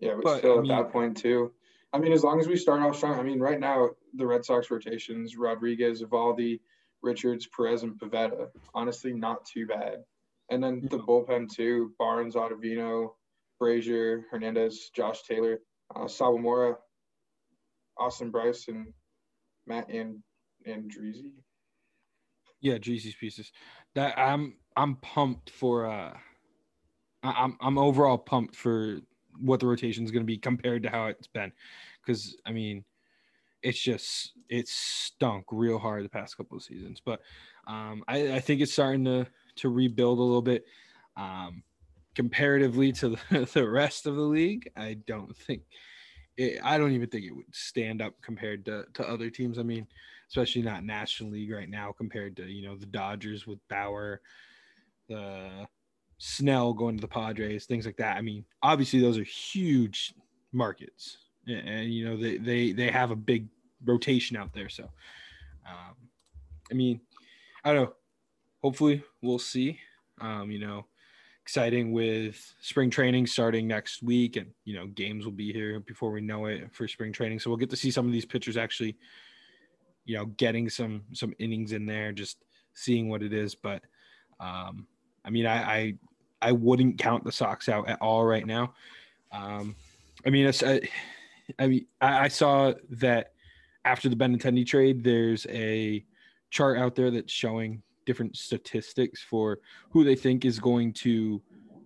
Yeah, 0.00 0.14
but, 0.16 0.24
but 0.24 0.38
still 0.38 0.54
I 0.54 0.56
at 0.56 0.62
mean, 0.62 0.68
that 0.76 0.92
point 0.92 1.16
too. 1.16 1.52
I 1.92 1.98
mean, 1.98 2.12
as 2.12 2.22
long 2.22 2.40
as 2.40 2.46
we 2.46 2.56
start 2.56 2.82
off 2.82 2.96
strong. 2.96 3.18
I 3.18 3.22
mean, 3.22 3.40
right 3.40 3.58
now 3.58 3.90
the 4.14 4.26
Red 4.26 4.44
Sox 4.44 4.70
rotations: 4.70 5.36
Rodriguez, 5.36 6.02
Eovaldi, 6.02 6.60
Richards, 7.02 7.46
Perez, 7.46 7.82
and 7.82 7.98
Pivetta. 7.98 8.48
Honestly, 8.74 9.12
not 9.12 9.44
too 9.44 9.66
bad. 9.66 10.04
And 10.50 10.62
then 10.62 10.86
the 10.90 10.98
bullpen 10.98 11.50
too: 11.50 11.92
Barnes, 11.98 12.34
Ottavino, 12.34 13.12
Brasier, 13.60 14.22
Hernandez, 14.30 14.90
Josh 14.94 15.22
Taylor, 15.22 15.60
uh, 15.94 16.04
Sawamura, 16.04 16.76
Austin 17.98 18.30
Brice, 18.30 18.68
and 18.68 18.92
Matt 19.66 19.88
and 19.88 20.22
Andriese. 20.66 21.30
Yeah, 22.60 22.78
Reese's 22.86 23.14
Pieces. 23.14 23.52
That 23.94 24.18
I'm 24.18 24.54
I'm 24.76 24.96
pumped 24.96 25.50
for. 25.50 25.86
uh 25.86 26.16
I'm 27.22 27.56
I'm 27.60 27.78
overall 27.78 28.18
pumped 28.18 28.54
for 28.54 29.00
what 29.40 29.60
the 29.60 29.66
rotation 29.66 30.04
is 30.04 30.10
going 30.10 30.22
to 30.22 30.26
be 30.26 30.38
compared 30.38 30.82
to 30.84 30.90
how 30.90 31.06
it's 31.06 31.26
been, 31.26 31.52
because 32.00 32.36
I 32.46 32.52
mean, 32.52 32.84
it's 33.62 33.78
just 33.78 34.32
it's 34.48 34.72
stunk 34.72 35.46
real 35.50 35.78
hard 35.78 36.04
the 36.04 36.08
past 36.08 36.36
couple 36.36 36.56
of 36.56 36.62
seasons. 36.62 37.00
But 37.04 37.20
um, 37.66 38.02
I, 38.08 38.34
I 38.34 38.40
think 38.40 38.60
it's 38.60 38.72
starting 38.72 39.04
to 39.04 39.26
to 39.56 39.68
rebuild 39.68 40.18
a 40.18 40.22
little 40.22 40.42
bit. 40.42 40.64
Um, 41.16 41.64
comparatively 42.14 42.90
to 42.92 43.10
the, 43.10 43.48
the 43.54 43.68
rest 43.68 44.06
of 44.06 44.16
the 44.16 44.22
league, 44.22 44.70
I 44.76 44.94
don't 45.06 45.34
think 45.36 45.62
it, 46.38 46.60
I 46.62 46.78
don't 46.78 46.92
even 46.92 47.08
think 47.08 47.26
it 47.26 47.34
would 47.34 47.52
stand 47.52 48.00
up 48.00 48.14
compared 48.22 48.64
to, 48.66 48.86
to 48.94 49.06
other 49.06 49.28
teams. 49.28 49.58
I 49.58 49.64
mean, 49.64 49.86
especially 50.28 50.62
not 50.62 50.84
National 50.84 51.32
League 51.32 51.50
right 51.50 51.68
now 51.68 51.92
compared 51.92 52.36
to, 52.36 52.46
you 52.46 52.66
know, 52.66 52.76
the 52.76 52.86
Dodgers 52.86 53.46
with 53.46 53.58
Bauer, 53.68 54.20
the 55.08 55.66
Snell 56.18 56.72
going 56.72 56.96
to 56.96 57.00
the 57.00 57.08
Padres, 57.08 57.66
things 57.66 57.84
like 57.84 57.96
that. 57.96 58.16
I 58.16 58.22
mean, 58.22 58.44
obviously 58.62 59.00
those 59.00 59.18
are 59.18 59.24
huge 59.24 60.14
markets 60.52 61.18
and, 61.46 61.68
and 61.68 61.92
you 61.92 62.04
know, 62.06 62.16
they, 62.16 62.38
they, 62.38 62.72
they 62.72 62.90
have 62.90 63.10
a 63.10 63.16
big 63.16 63.48
rotation 63.84 64.36
out 64.36 64.54
there. 64.54 64.68
So, 64.68 64.84
um, 65.66 65.96
I 66.70 66.74
mean, 66.74 67.00
I 67.64 67.72
don't 67.72 67.84
know. 67.84 67.94
Hopefully 68.62 69.02
we'll 69.22 69.38
see, 69.38 69.78
um, 70.20 70.50
you 70.50 70.60
know, 70.60 70.86
exciting 71.48 71.92
with 71.92 72.54
spring 72.60 72.90
training 72.90 73.26
starting 73.26 73.66
next 73.66 74.02
week 74.02 74.36
and 74.36 74.48
you 74.66 74.74
know 74.74 74.86
games 74.88 75.24
will 75.24 75.32
be 75.32 75.50
here 75.50 75.80
before 75.80 76.10
we 76.10 76.20
know 76.20 76.44
it 76.44 76.68
for 76.74 76.86
spring 76.86 77.10
training. 77.10 77.38
So 77.38 77.48
we'll 77.48 77.56
get 77.56 77.70
to 77.70 77.76
see 77.76 77.90
some 77.90 78.04
of 78.04 78.12
these 78.12 78.26
pitchers 78.26 78.58
actually 78.58 78.98
you 80.04 80.14
know 80.14 80.26
getting 80.26 80.68
some 80.68 81.04
some 81.14 81.32
innings 81.38 81.72
in 81.72 81.86
there 81.86 82.12
just 82.12 82.36
seeing 82.74 83.08
what 83.08 83.22
it 83.22 83.32
is. 83.32 83.54
But 83.54 83.82
um 84.40 84.86
i 85.24 85.30
mean 85.30 85.46
i 85.46 85.56
i, 85.62 85.94
I 86.42 86.52
wouldn't 86.52 86.98
count 86.98 87.24
the 87.24 87.32
sox 87.32 87.70
out 87.70 87.88
at 87.88 87.98
all 88.02 88.26
right 88.26 88.46
now. 88.46 88.74
Um 89.32 89.74
i 90.26 90.28
mean 90.28 90.44
it's 90.44 90.62
I, 90.62 90.82
I 91.58 91.66
mean 91.66 91.86
I, 92.02 92.24
I 92.24 92.28
saw 92.28 92.74
that 92.90 93.32
after 93.86 94.10
the 94.10 94.16
benintendi 94.16 94.66
trade 94.66 95.02
there's 95.02 95.46
a 95.48 96.04
chart 96.50 96.78
out 96.78 96.94
there 96.94 97.10
that's 97.10 97.32
showing 97.32 97.82
different 98.08 98.34
statistics 98.38 99.22
for 99.22 99.58
who 99.90 100.02
they 100.02 100.14
think 100.14 100.46
is 100.46 100.58
going 100.58 100.94
to 100.94 101.42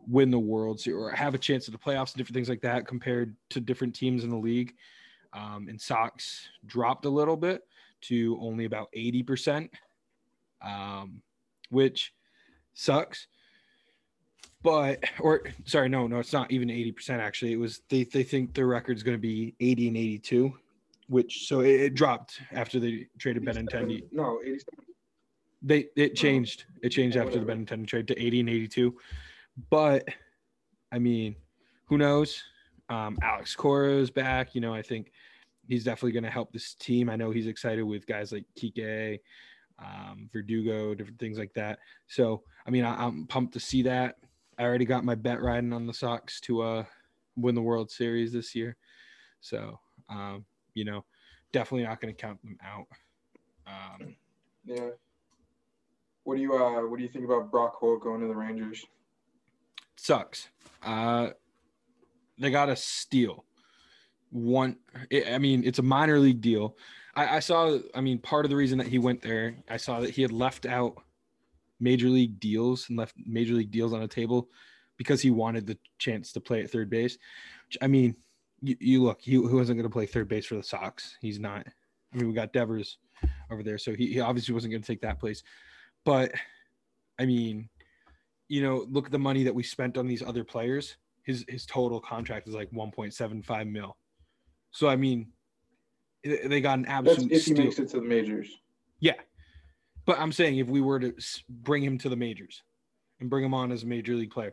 win 0.07 0.31
the 0.31 0.39
World 0.39 0.79
Series 0.79 0.97
or 0.97 1.11
have 1.11 1.35
a 1.35 1.39
chance 1.39 1.67
at 1.67 1.73
the 1.73 1.79
playoffs 1.79 2.13
and 2.13 2.19
different 2.19 2.35
things 2.35 2.49
like 2.49 2.61
that 2.61 2.87
compared 2.87 3.35
to 3.51 3.59
different 3.61 3.93
teams 3.93 4.23
in 4.23 4.31
the 4.31 4.37
league. 4.37 4.73
Um, 5.33 5.67
and 5.69 5.81
Sox 5.81 6.49
dropped 6.65 7.07
a 7.07 7.09
little 7.09 7.37
bit 7.37 7.63
to 8.03 8.39
only 8.41 8.67
about 8.67 8.87
80%, 8.97 9.69
um, 10.65 11.21
which 11.71 12.15
sucks. 12.75 13.27
But, 14.63 15.03
or 15.19 15.43
sorry, 15.65 15.89
no, 15.89 16.07
no, 16.07 16.21
it's 16.21 16.33
not 16.33 16.53
even 16.53 16.69
80% 16.69 17.19
actually. 17.19 17.53
It 17.53 17.59
was, 17.59 17.83
they, 17.89 18.05
they 18.05 18.23
think 18.23 18.55
their 18.55 18.69
record 18.69 18.97
is 18.97 19.03
going 19.03 19.17
to 19.17 19.21
be 19.21 19.57
80 19.59 19.89
and 19.89 19.97
82, 19.97 20.55
which, 21.09 21.49
so 21.49 21.63
it, 21.63 21.81
it 21.81 21.95
dropped 21.95 22.41
after 22.53 22.79
they 22.79 23.09
traded 23.19 23.45
Benintendi. 23.45 24.05
No, 24.13 24.39
87 24.41 24.63
they 25.63 25.87
it 25.97 26.15
changed. 26.15 26.65
It 26.83 26.91
changed 26.91 27.17
after 27.17 27.39
the 27.39 27.47
Benintendi 27.47 27.87
trade 27.87 28.09
to 28.09 28.21
80 28.21 28.41
and 28.41 28.49
82. 28.49 28.97
But 29.71 30.07
I 30.91 30.99
mean, 30.99 31.37
who 31.87 31.99
knows? 31.99 32.43
Um, 32.89 33.17
Alex 33.23 33.55
Cora 33.55 33.95
is 33.95 34.11
back. 34.11 34.55
You 34.55 34.61
know, 34.61 34.75
I 34.75 34.83
think 34.83 35.13
he's 35.69 35.85
definitely 35.85 36.13
going 36.13 36.25
to 36.25 36.31
help 36.31 36.53
this 36.53 36.75
team. 36.75 37.09
I 37.09 37.17
know 37.17 37.31
he's 37.31 37.47
excited 37.47 37.83
with 37.83 38.07
guys 38.07 38.33
like 38.33 38.45
Kike, 38.59 39.21
um, 39.79 40.29
Verdugo, 40.33 40.95
different 40.95 41.19
things 41.19 41.39
like 41.39 41.55
that. 41.55 41.79
So, 42.09 42.43
I 42.67 42.71
mean, 42.71 42.85
I, 42.85 43.05
am 43.05 43.27
pumped 43.27 43.55
to 43.55 43.61
see 43.61 43.83
that. 43.83 44.17
I 44.59 44.65
already 44.65 44.85
got 44.85 45.05
my 45.05 45.15
bet 45.15 45.41
riding 45.41 45.73
on 45.73 45.87
the 45.87 45.95
Sox 45.95 46.41
to 46.43 46.63
uh, 46.63 46.85
win 47.37 47.55
the 47.55 47.63
World 47.63 47.91
Series 47.91 48.33
this 48.33 48.55
year. 48.55 48.77
So, 49.41 49.79
um, 50.09 50.45
you 50.75 50.85
know, 50.85 51.05
definitely 51.53 51.87
not 51.87 52.01
going 52.01 52.15
to 52.15 52.21
count 52.21 52.41
them 52.43 52.59
out. 52.65 52.87
Um, 53.67 54.17
yeah. 54.65 54.91
What 56.25 56.37
do 56.37 56.43
you 56.43 56.55
uh 56.55 56.87
what 56.87 56.97
do 56.97 57.03
you 57.03 57.09
think 57.09 57.25
about 57.25 57.51
Brock 57.51 57.75
Holt 57.77 58.03
going 58.03 58.21
to 58.21 58.27
the 58.27 58.35
Rangers? 58.35 58.87
Sucks. 59.97 60.49
Uh 60.83 61.31
they 62.39 62.51
got 62.51 62.69
a 62.69 62.77
steal. 62.77 63.45
One 64.31 64.77
I 65.13 65.39
mean, 65.39 65.63
it's 65.65 65.79
a 65.79 65.83
minor 65.83 66.19
league 66.19 66.41
deal. 66.41 66.77
I, 67.15 67.37
I 67.37 67.41
saw 67.41 67.79
I 67.95 68.01
mean 68.01 68.19
part 68.19 68.45
of 68.45 68.51
the 68.51 68.57
reason 68.57 68.79
that 68.79 68.87
he 68.87 68.99
went 68.99 69.23
there, 69.23 69.57
I 69.69 69.77
saw 69.77 70.01
that 70.01 70.11
he 70.11 70.23
had 70.23 70.33
left 70.33 70.67
out 70.67 71.03
major 71.81 72.09
league 72.09 72.39
deals 72.39 72.89
and 72.89 72.97
left 72.97 73.15
major 73.27 73.55
league 73.55 73.71
deals 73.71 73.93
on 73.93 74.03
a 74.03 74.09
table 74.09 74.49
because 74.97 75.21
he 75.21 75.31
wanted 75.31 75.67
the 75.67 75.77
chance 75.99 76.33
to 76.33 76.41
play 76.41 76.63
at 76.63 76.71
third 76.71 76.89
base. 76.89 77.19
I 77.81 77.89
mean, 77.89 78.15
you, 78.63 78.77
you 78.79 79.03
look, 79.03 79.21
he, 79.21 79.33
he 79.33 79.39
wasn't 79.39 79.79
going 79.79 79.89
to 79.89 79.93
play 79.93 80.07
third 80.07 80.29
base 80.29 80.47
for 80.47 80.55
the 80.55 80.63
Sox. 80.63 81.17
He's 81.21 81.41
not. 81.41 81.67
I 82.13 82.17
mean, 82.17 82.29
we 82.29 82.35
got 82.35 82.53
Devers 82.53 82.99
over 83.51 83.63
there, 83.63 83.79
so 83.79 83.95
he, 83.95 84.13
he 84.13 84.21
obviously 84.21 84.55
wasn't 84.55 84.73
going 84.73 84.83
to 84.83 84.87
take 84.87 85.01
that 85.01 85.19
place. 85.19 85.43
But 86.05 86.33
I 87.19 87.27
mean, 87.27 87.69
you 88.49 88.63
know, 88.63 88.87
look 88.91 89.07
at 89.07 89.13
the 89.13 89.19
money 89.19 89.45
that 89.45 89.55
we 89.55 89.63
spent 89.63 89.97
on 89.97 90.07
these 90.07 90.23
other 90.23 90.45
players. 90.45 90.97
His 91.23 91.45
his 91.49 91.67
total 91.67 92.01
contract 92.01 92.49
is 92.49 92.55
like 92.55 92.71
1.75 92.71 93.71
mil. 93.71 93.97
So 94.73 94.89
I 94.89 94.97
mean, 94.97 95.29
they 96.25 96.61
got 96.61 96.79
an 96.79 96.87
absolute. 96.87 97.31
That's 97.31 97.43
if 97.43 97.45
he 97.47 97.53
steal. 97.55 97.65
makes 97.65 97.79
it 97.79 97.89
to 97.91 98.01
the 98.01 98.07
majors. 98.07 98.49
Yeah, 99.01 99.15
but 100.05 100.19
I'm 100.19 100.33
saying 100.33 100.59
if 100.59 100.69
we 100.69 100.81
were 100.81 101.01
to 101.01 101.15
bring 101.49 101.83
him 101.83 101.99
to 101.99 102.09
the 102.09 102.17
majors 102.17 102.63
and 103.21 103.31
bring 103.31 103.45
him 103.45 103.55
on 103.55 103.71
as 103.73 103.83
a 103.83 103.87
major 103.87 104.15
league 104.15 104.31
player, 104.31 104.53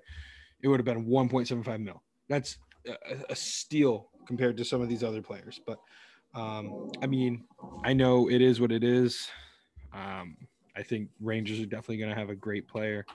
it 0.61 0.67
would 0.67 0.79
have 0.79 0.85
been 0.85 1.05
1.75 1.05 1.81
mil. 1.81 2.03
That's 2.27 2.57
a, 2.87 2.95
a 3.29 3.35
steal 3.35 4.09
compared 4.27 4.57
to 4.57 4.65
some 4.65 4.81
of 4.81 4.89
these 4.89 5.03
other 5.03 5.21
players. 5.21 5.59
But 5.65 5.79
um, 6.35 6.91
I 7.01 7.07
mean, 7.07 7.45
I 7.83 7.93
know 7.93 8.29
it 8.29 8.41
is 8.41 8.61
what 8.61 8.71
it 8.71 8.83
is. 8.83 9.27
Um, 9.93 10.37
I 10.79 10.83
think 10.83 11.09
Rangers 11.19 11.59
are 11.59 11.65
definitely 11.65 11.97
going 11.97 12.13
to 12.13 12.19
have 12.19 12.29
a 12.29 12.35
great 12.35 12.67
player 12.67 13.05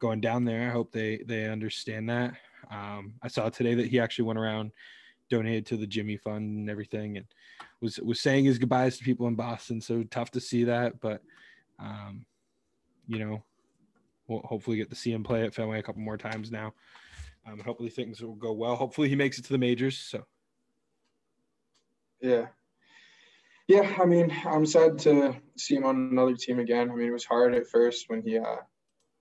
going 0.00 0.20
down 0.20 0.44
there. 0.44 0.68
I 0.68 0.72
hope 0.72 0.90
they 0.90 1.18
they 1.24 1.48
understand 1.48 2.10
that. 2.10 2.34
Um, 2.70 3.14
I 3.22 3.28
saw 3.28 3.48
today 3.48 3.74
that 3.74 3.86
he 3.86 4.00
actually 4.00 4.24
went 4.24 4.40
around, 4.40 4.72
donated 5.30 5.64
to 5.66 5.76
the 5.76 5.86
Jimmy 5.86 6.16
Fund 6.16 6.58
and 6.58 6.68
everything, 6.68 7.18
and 7.18 7.26
was 7.80 8.00
was 8.00 8.20
saying 8.20 8.46
his 8.46 8.58
goodbyes 8.58 8.98
to 8.98 9.04
people 9.04 9.28
in 9.28 9.36
Boston. 9.36 9.80
So 9.80 10.02
tough 10.02 10.32
to 10.32 10.40
see 10.40 10.64
that, 10.64 11.00
but 11.00 11.22
um, 11.78 12.26
you 13.06 13.20
know, 13.20 13.44
we'll 14.26 14.40
hopefully 14.40 14.76
get 14.76 14.90
to 14.90 14.96
see 14.96 15.12
him 15.12 15.22
play 15.22 15.44
at 15.44 15.54
Fenway 15.54 15.78
a 15.78 15.82
couple 15.82 16.02
more 16.02 16.18
times 16.18 16.50
now. 16.50 16.74
Um, 17.46 17.60
hopefully 17.60 17.90
things 17.90 18.20
will 18.20 18.34
go 18.34 18.52
well. 18.52 18.74
Hopefully 18.74 19.08
he 19.08 19.16
makes 19.16 19.38
it 19.38 19.44
to 19.44 19.52
the 19.52 19.58
majors. 19.58 19.98
So. 19.98 20.24
Yeah, 22.20 22.46
yeah, 23.68 23.96
I 24.00 24.04
mean, 24.04 24.32
I'm 24.44 24.66
sad 24.66 24.98
to 25.00 25.36
see 25.56 25.76
him 25.76 25.84
on 25.84 25.96
another 25.96 26.34
team 26.34 26.58
again. 26.58 26.90
I 26.90 26.94
mean, 26.94 27.08
it 27.08 27.12
was 27.12 27.24
hard 27.24 27.54
at 27.54 27.68
first 27.68 28.06
when 28.08 28.22
he, 28.22 28.38
uh, 28.38 28.56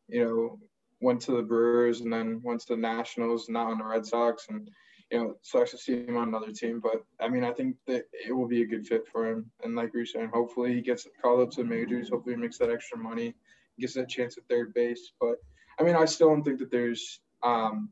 you 0.07 0.25
know, 0.25 0.59
went 0.99 1.21
to 1.21 1.31
the 1.31 1.43
Brewers 1.43 2.01
and 2.01 2.11
then 2.11 2.41
went 2.43 2.61
to 2.61 2.67
the 2.69 2.77
Nationals, 2.77 3.49
now 3.49 3.71
on 3.71 3.77
the 3.77 3.83
Red 3.83 4.05
Sox, 4.05 4.47
and 4.49 4.69
you 5.11 5.17
know, 5.17 5.35
sucks 5.41 5.71
to 5.71 5.77
see 5.77 6.05
him 6.05 6.17
on 6.17 6.29
another 6.29 6.51
team. 6.51 6.79
But 6.79 7.03
I 7.19 7.27
mean, 7.27 7.43
I 7.43 7.51
think 7.51 7.75
that 7.87 8.05
it 8.13 8.31
will 8.31 8.47
be 8.47 8.61
a 8.61 8.67
good 8.67 8.87
fit 8.87 9.07
for 9.11 9.29
him. 9.29 9.51
And 9.63 9.75
like 9.75 9.91
you're 9.93 10.05
saying, 10.05 10.31
hopefully 10.33 10.73
he 10.73 10.81
gets 10.81 11.07
called 11.21 11.41
up 11.41 11.51
to 11.51 11.63
the 11.63 11.69
majors. 11.69 12.09
Hopefully 12.09 12.35
he 12.35 12.41
makes 12.41 12.57
that 12.59 12.71
extra 12.71 12.97
money, 12.97 13.35
gets 13.79 13.93
that 13.95 14.09
chance 14.09 14.37
at 14.37 14.45
third 14.49 14.73
base. 14.73 15.11
But 15.19 15.35
I 15.79 15.83
mean, 15.83 15.95
I 15.95 16.05
still 16.05 16.29
don't 16.29 16.43
think 16.43 16.59
that 16.59 16.71
there's. 16.71 17.19
Um, 17.43 17.89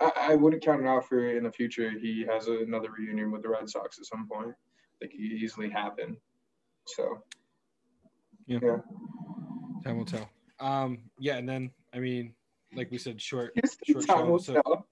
I, 0.00 0.12
I 0.16 0.34
wouldn't 0.34 0.62
count 0.62 0.82
it 0.82 0.86
out 0.86 1.08
for 1.08 1.30
in 1.30 1.44
the 1.44 1.52
future. 1.52 1.90
He 1.90 2.26
has 2.28 2.48
another 2.48 2.90
reunion 2.90 3.30
with 3.30 3.42
the 3.42 3.48
Red 3.48 3.70
Sox 3.70 3.98
at 3.98 4.04
some 4.04 4.28
point 4.28 4.54
that 5.00 5.10
could 5.10 5.20
easily 5.20 5.70
happen. 5.70 6.16
So, 6.86 7.22
yeah. 8.46 8.58
yeah. 8.62 8.76
Time 9.84 9.98
will 9.98 10.04
tell. 10.04 10.28
Um, 10.60 10.98
yeah, 11.18 11.36
and 11.36 11.48
then 11.48 11.70
I 11.92 11.98
mean, 11.98 12.34
like 12.74 12.90
we 12.90 12.98
said, 12.98 13.20
short, 13.20 13.52
short 13.84 14.06
show. 14.06 14.38
So, 14.38 14.86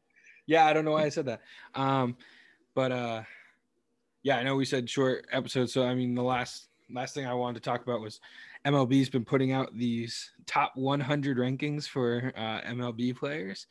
yeah, 0.47 0.67
I 0.67 0.73
don't 0.73 0.85
know 0.85 0.93
why 0.93 1.05
I 1.05 1.09
said 1.09 1.27
that. 1.27 1.41
Um, 1.75 2.17
but 2.75 2.93
uh, 2.93 3.23
yeah, 4.23 4.39
I 4.39 4.43
know 4.43 4.57
we 4.57 4.65
said 4.65 4.89
short 4.89 5.27
episode. 5.33 5.71
So 5.71 5.85
I 5.85 5.95
mean, 5.95 6.15
the 6.15 6.23
last 6.23 6.69
last 6.91 7.15
thing 7.15 7.27
I 7.27 7.35
wanted 7.35 7.63
to 7.63 7.69
talk 7.69 7.83
about 7.83 8.01
was 8.01 8.21
MLB's 8.67 9.11
been 9.11 9.25
putting 9.25 9.53
out 9.53 9.77
these 9.77 10.33
top 10.47 10.73
100 10.75 11.37
rankings 11.39 11.87
for 11.87 12.33
uh, 12.37 12.61
MLB 12.63 13.17
players. 13.17 13.67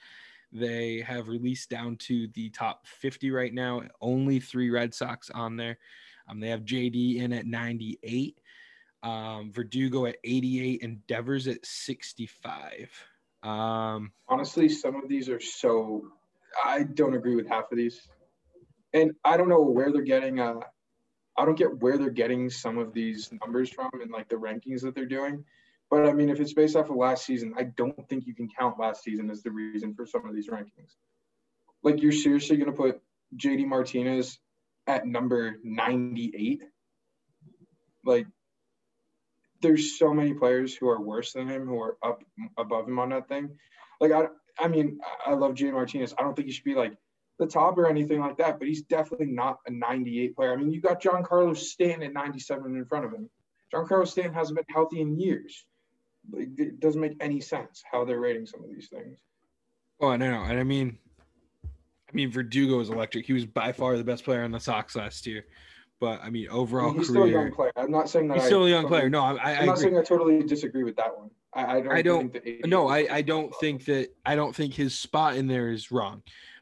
They 0.51 1.01
have 1.01 1.29
released 1.29 1.69
down 1.69 1.97
to 1.97 2.27
the 2.35 2.49
top 2.51 2.85
50 2.85 3.31
right 3.31 3.53
now. 3.53 3.81
Only 4.01 4.39
three 4.39 4.69
Red 4.69 4.93
Sox 4.93 5.31
on 5.31 5.57
there. 5.57 5.79
Um, 6.27 6.39
they 6.39 6.49
have 6.49 6.61
JD 6.61 7.17
in 7.17 7.33
at 7.33 7.45
98, 7.45 8.37
um, 9.03 9.51
Verdugo 9.51 10.05
at 10.05 10.17
88, 10.23 10.83
and 10.83 11.05
Devers 11.07 11.47
at 11.47 11.65
65. 11.65 12.89
Um, 13.43 14.11
Honestly, 14.27 14.69
some 14.69 14.95
of 14.95 15.09
these 15.09 15.29
are 15.29 15.39
so. 15.39 16.05
I 16.63 16.83
don't 16.83 17.15
agree 17.15 17.35
with 17.35 17.47
half 17.47 17.71
of 17.71 17.77
these, 17.77 18.07
and 18.93 19.11
I 19.25 19.37
don't 19.37 19.49
know 19.49 19.61
where 19.61 19.91
they're 19.91 20.03
getting. 20.03 20.39
Uh, 20.39 20.59
I 21.37 21.45
don't 21.45 21.57
get 21.57 21.81
where 21.81 21.97
they're 21.97 22.09
getting 22.09 22.49
some 22.49 22.77
of 22.77 22.93
these 22.93 23.31
numbers 23.41 23.69
from 23.69 23.89
and 23.93 24.11
like 24.11 24.29
the 24.29 24.35
rankings 24.35 24.81
that 24.81 24.93
they're 24.93 25.05
doing, 25.05 25.43
But 25.89 26.07
I 26.07 26.13
mean, 26.13 26.29
if 26.29 26.39
it's 26.39 26.53
based 26.53 26.75
off 26.75 26.89
of 26.89 26.95
last 26.95 27.25
season, 27.25 27.53
I 27.57 27.63
don't 27.63 28.07
think 28.07 28.27
you 28.27 28.35
can 28.35 28.47
count 28.47 28.79
last 28.79 29.03
season 29.03 29.29
as 29.29 29.41
the 29.41 29.51
reason 29.51 29.93
for 29.95 30.05
some 30.05 30.27
of 30.27 30.35
these 30.35 30.49
rankings. 30.49 30.95
Like, 31.81 32.01
you're 32.01 32.11
seriously 32.11 32.57
going 32.57 32.71
to 32.71 32.77
put 32.77 33.01
JD 33.35 33.67
Martinez 33.67 34.39
at 34.87 35.05
number 35.05 35.57
98? 35.63 36.63
Like, 38.05 38.27
there's 39.61 39.97
so 39.97 40.13
many 40.13 40.33
players 40.33 40.75
who 40.75 40.89
are 40.89 40.99
worse 40.99 41.33
than 41.33 41.47
him 41.47 41.65
who 41.65 41.79
are 41.81 41.97
up 42.03 42.21
above 42.57 42.87
him 42.87 42.99
on 42.99 43.09
that 43.09 43.29
thing. 43.29 43.57
Like, 44.01 44.11
I, 44.11 44.27
I 44.59 44.67
mean, 44.67 44.99
I 45.25 45.33
love 45.33 45.53
JD 45.53 45.73
Martinez. 45.73 46.13
I 46.17 46.21
don't 46.21 46.35
think 46.35 46.47
he 46.47 46.53
should 46.53 46.65
be 46.65 46.75
like 46.75 46.93
the 47.39 47.47
top 47.47 47.77
or 47.77 47.87
anything 47.87 48.19
like 48.19 48.37
that, 48.37 48.59
but 48.59 48.67
he's 48.67 48.83
definitely 48.83 49.27
not 49.27 49.59
a 49.65 49.71
98 49.71 50.35
player. 50.35 50.53
I 50.53 50.57
mean, 50.57 50.71
you 50.71 50.81
got 50.81 51.01
Giancarlo 51.01 51.55
Stanton 51.55 52.03
at 52.03 52.13
97 52.13 52.75
in 52.75 52.85
front 52.85 53.05
of 53.05 53.13
him. 53.13 53.29
Giancarlo 53.73 54.07
Stanton 54.07 54.33
hasn't 54.33 54.57
been 54.57 54.65
healthy 54.73 55.01
in 55.01 55.17
years 55.17 55.65
it 56.31 56.79
doesn't 56.79 57.01
make 57.01 57.17
any 57.19 57.41
sense 57.41 57.83
how 57.89 58.05
they're 58.05 58.19
rating 58.19 58.45
some 58.45 58.63
of 58.63 58.69
these 58.69 58.87
things. 58.87 59.17
Oh, 59.99 60.09
I 60.09 60.17
know, 60.17 60.43
and 60.43 60.59
I 60.59 60.63
mean, 60.63 60.97
I 62.13 62.15
mean, 62.15 62.31
Verdugo 62.31 62.79
is 62.79 62.89
electric. 62.89 63.25
He 63.25 63.33
was 63.33 63.45
by 63.45 63.71
far 63.71 63.97
the 63.97 64.03
best 64.03 64.23
player 64.23 64.43
on 64.43 64.51
the 64.51 64.59
Sox 64.59 64.95
last 64.95 65.25
year. 65.25 65.45
But 65.99 66.21
I 66.21 66.29
mean, 66.29 66.47
overall, 66.49 66.91
he's 66.93 67.07
career, 67.09 67.23
still 67.23 67.23
a 67.23 67.43
young 67.43 67.51
player. 67.53 67.71
I'm 67.75 67.89
not 67.91 68.09
saying 68.09 68.27
that 68.27 68.35
he's 68.35 68.43
I 68.43 68.47
still 68.47 68.65
a 68.65 68.69
young 68.69 68.87
player. 68.87 69.09
No, 69.09 69.21
I, 69.21 69.35
I, 69.35 69.51
I'm 69.59 69.65
not 69.65 69.77
agree. 69.77 69.83
saying 69.83 69.97
I 69.97 70.03
totally 70.03 70.43
disagree 70.43 70.83
with 70.83 70.95
that 70.97 71.17
one. 71.17 71.29
I, 71.53 71.77
I 71.77 71.81
don't. 71.81 71.91
I 71.91 72.01
don't. 72.01 72.33
Think 72.33 72.65
No, 72.65 72.87
I, 72.87 73.07
I 73.09 73.21
don't 73.21 73.53
think 73.55 73.85
that 73.85 74.09
I 74.25 74.35
don't 74.35 74.55
think 74.55 74.73
his 74.73 74.97
spot 74.97 75.35
in 75.37 75.47
there 75.47 75.69
is 75.71 75.91
wrong, 75.91 76.21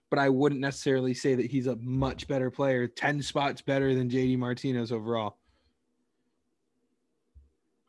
but 0.10 0.20
I 0.20 0.30
wouldn't 0.30 0.62
necessarily 0.62 1.14
say 1.14 1.36
that 1.36 1.48
he's 1.48 1.68
a 1.68 1.76
much 1.78 2.28
better 2.28 2.52
player. 2.52 2.88
Ten 2.88 3.22
spots 3.22 3.62
better 3.62 3.94
than 3.96 4.10
JD 4.10 4.38
Martinez 4.38 4.92
overall. 4.92 5.38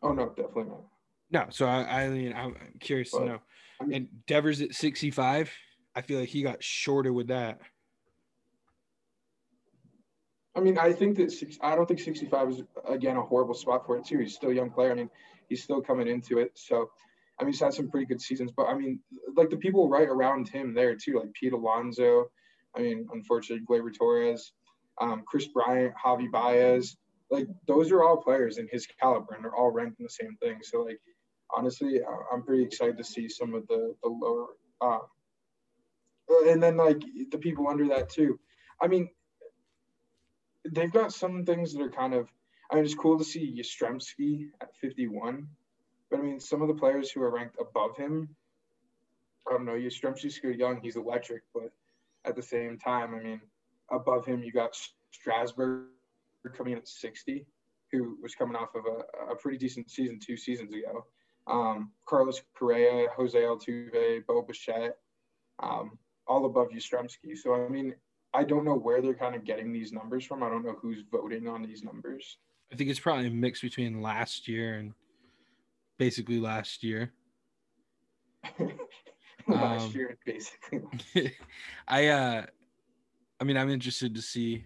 Oh 0.02 0.12
no, 0.12 0.28
definitely 0.30 0.64
not. 0.64 0.82
No, 1.30 1.46
so 1.50 1.66
I, 1.66 2.04
I 2.04 2.08
mean, 2.08 2.32
I'm 2.34 2.56
curious 2.80 3.10
But, 3.10 3.18
to 3.20 3.24
know. 3.26 3.38
I 3.80 3.84
mean- 3.84 3.96
and 3.96 4.08
Devers 4.26 4.60
at 4.60 4.74
65, 4.74 5.50
I 5.94 6.00
feel 6.00 6.20
like 6.20 6.28
he 6.28 6.42
got 6.42 6.62
shorter 6.62 7.12
with 7.12 7.28
that. 7.28 7.60
I 10.54 10.60
mean, 10.60 10.78
I 10.78 10.92
think 10.92 11.16
that 11.16 11.32
six, 11.32 11.58
I 11.62 11.74
don't 11.74 11.86
think 11.86 12.00
65 12.00 12.50
is 12.50 12.62
again 12.86 13.16
a 13.16 13.22
horrible 13.22 13.54
spot 13.54 13.86
for 13.86 13.96
it 13.96 14.04
too. 14.04 14.18
He's 14.18 14.34
still 14.34 14.50
a 14.50 14.54
young 14.54 14.70
player. 14.70 14.92
I 14.92 14.94
mean, 14.94 15.10
he's 15.48 15.62
still 15.62 15.80
coming 15.80 16.08
into 16.08 16.38
it. 16.38 16.52
So, 16.54 16.90
I 17.38 17.44
mean, 17.44 17.52
he's 17.52 17.60
had 17.60 17.72
some 17.72 17.90
pretty 17.90 18.06
good 18.06 18.20
seasons. 18.20 18.52
But 18.54 18.66
I 18.66 18.76
mean, 18.76 19.00
like 19.34 19.50
the 19.50 19.56
people 19.56 19.88
right 19.88 20.08
around 20.08 20.48
him 20.48 20.74
there 20.74 20.94
too, 20.94 21.20
like 21.20 21.32
Pete 21.32 21.52
Alonso. 21.52 22.30
I 22.76 22.80
mean, 22.80 23.06
unfortunately, 23.12 23.64
Gleyber 23.66 23.94
Torres, 23.96 24.52
um, 25.00 25.24
Kris 25.26 25.46
Bryant, 25.48 25.94
Javi 26.02 26.30
Baez. 26.30 26.96
Like 27.30 27.46
those 27.66 27.90
are 27.90 28.02
all 28.02 28.18
players 28.18 28.58
in 28.58 28.68
his 28.70 28.86
caliber, 29.00 29.34
and 29.34 29.42
they're 29.42 29.56
all 29.56 29.70
ranked 29.70 30.00
in 30.00 30.04
the 30.04 30.10
same 30.10 30.36
thing. 30.36 30.58
So, 30.62 30.82
like, 30.82 31.00
honestly, 31.56 32.00
I'm 32.30 32.42
pretty 32.42 32.62
excited 32.62 32.98
to 32.98 33.04
see 33.04 33.28
some 33.28 33.54
of 33.54 33.66
the 33.68 33.94
the 34.02 34.08
lower. 34.08 34.48
Um, 34.82 35.00
and 36.28 36.62
then 36.62 36.76
like 36.76 37.02
the 37.30 37.38
people 37.38 37.68
under 37.68 37.88
that 37.88 38.10
too. 38.10 38.38
I 38.80 38.88
mean, 38.88 39.10
they've 40.70 40.92
got 40.92 41.12
some 41.12 41.44
things 41.44 41.72
that 41.72 41.82
are 41.82 41.90
kind 41.90 42.14
of. 42.14 42.28
I 42.70 42.76
mean, 42.76 42.84
it's 42.84 42.94
cool 42.94 43.18
to 43.18 43.24
see 43.24 43.60
Yastrzemski 43.60 44.46
at 44.62 44.74
51, 44.76 45.46
but 46.10 46.20
I 46.20 46.22
mean, 46.22 46.40
some 46.40 46.62
of 46.62 46.68
the 46.68 46.74
players 46.74 47.10
who 47.10 47.22
are 47.22 47.30
ranked 47.30 47.56
above 47.60 47.96
him. 47.96 48.28
I 49.46 49.52
don't 49.52 49.66
know. 49.66 49.72
Yastrzemski's 49.72 50.36
still 50.36 50.52
young. 50.52 50.80
He's 50.80 50.96
electric, 50.96 51.42
but 51.52 51.70
at 52.24 52.36
the 52.36 52.42
same 52.42 52.78
time, 52.78 53.14
I 53.14 53.22
mean, 53.22 53.40
above 53.90 54.24
him 54.24 54.42
you 54.42 54.52
got 54.52 54.76
Strasburg 55.10 55.86
coming 56.56 56.72
in 56.72 56.78
at 56.78 56.88
60, 56.88 57.44
who 57.90 58.16
was 58.22 58.34
coming 58.34 58.56
off 58.56 58.74
of 58.74 58.84
a, 58.86 59.32
a 59.32 59.36
pretty 59.36 59.58
decent 59.58 59.90
season 59.90 60.18
two 60.18 60.36
seasons 60.36 60.72
ago. 60.72 61.06
Um, 61.46 61.90
Carlos 62.06 62.40
Correa, 62.56 63.08
Jose 63.16 63.38
Altuve, 63.38 64.24
Bo 64.26 64.42
Bichette, 64.42 64.96
um, 65.60 65.98
all 66.26 66.46
above 66.46 66.68
Yastrzemski. 66.68 67.36
So 67.36 67.54
I 67.54 67.68
mean, 67.68 67.94
I 68.34 68.44
don't 68.44 68.64
know 68.64 68.76
where 68.76 69.02
they're 69.02 69.14
kind 69.14 69.34
of 69.34 69.44
getting 69.44 69.72
these 69.72 69.92
numbers 69.92 70.24
from. 70.24 70.42
I 70.42 70.48
don't 70.48 70.64
know 70.64 70.76
who's 70.80 71.02
voting 71.10 71.48
on 71.48 71.62
these 71.62 71.82
numbers. 71.82 72.38
I 72.72 72.76
think 72.76 72.88
it's 72.88 73.00
probably 73.00 73.26
a 73.26 73.30
mix 73.30 73.60
between 73.60 74.00
last 74.00 74.48
year 74.48 74.74
and 74.74 74.92
basically 75.98 76.38
last 76.40 76.82
year. 76.82 77.12
Last 79.48 79.86
Um, 79.86 79.92
year, 79.92 80.16
basically. 80.24 81.32
I 81.88 82.06
uh 82.08 82.46
I 83.40 83.44
mean 83.44 83.56
I'm 83.56 83.70
interested 83.70 84.14
to 84.14 84.22
see 84.22 84.64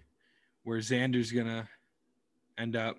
where 0.63 0.79
Xander's 0.79 1.31
gonna 1.31 1.67
end 2.57 2.75
up. 2.75 2.95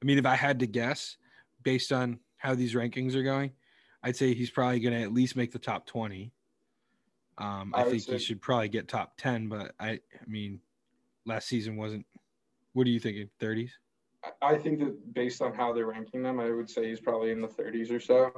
I 0.00 0.04
mean, 0.04 0.18
if 0.18 0.26
I 0.26 0.36
had 0.36 0.60
to 0.60 0.66
guess 0.66 1.16
based 1.62 1.92
on 1.92 2.20
how 2.36 2.54
these 2.54 2.74
rankings 2.74 3.14
are 3.16 3.22
going, 3.24 3.52
I'd 4.02 4.16
say 4.16 4.34
he's 4.34 4.50
probably 4.50 4.78
gonna 4.80 5.00
at 5.00 5.12
least 5.12 5.34
make 5.36 5.50
the 5.52 5.58
top 5.58 5.86
20. 5.86 6.32
Um, 7.38 7.72
I, 7.74 7.82
I 7.82 7.90
think 7.90 8.02
he 8.04 8.18
should 8.18 8.40
probably 8.40 8.68
get 8.68 8.88
top 8.88 9.16
10, 9.18 9.48
but 9.48 9.72
I 9.78 9.90
I 9.90 10.00
mean 10.26 10.60
last 11.26 11.48
season 11.48 11.76
wasn't 11.76 12.06
what 12.72 12.86
are 12.86 12.90
you 12.90 13.00
thinking? 13.00 13.28
30s? 13.40 13.70
I- 14.24 14.54
I 14.54 14.58
think 14.58 14.80
that 14.80 15.14
based 15.14 15.40
on 15.42 15.54
how 15.54 15.72
they're 15.72 15.86
ranking 15.86 16.22
them, 16.22 16.40
I 16.40 16.50
would 16.50 16.68
say 16.68 16.88
he's 16.88 17.00
probably 17.00 17.30
in 17.30 17.40
the 17.40 17.48
30s 17.48 17.90
or 17.90 18.00
so. 18.00 18.32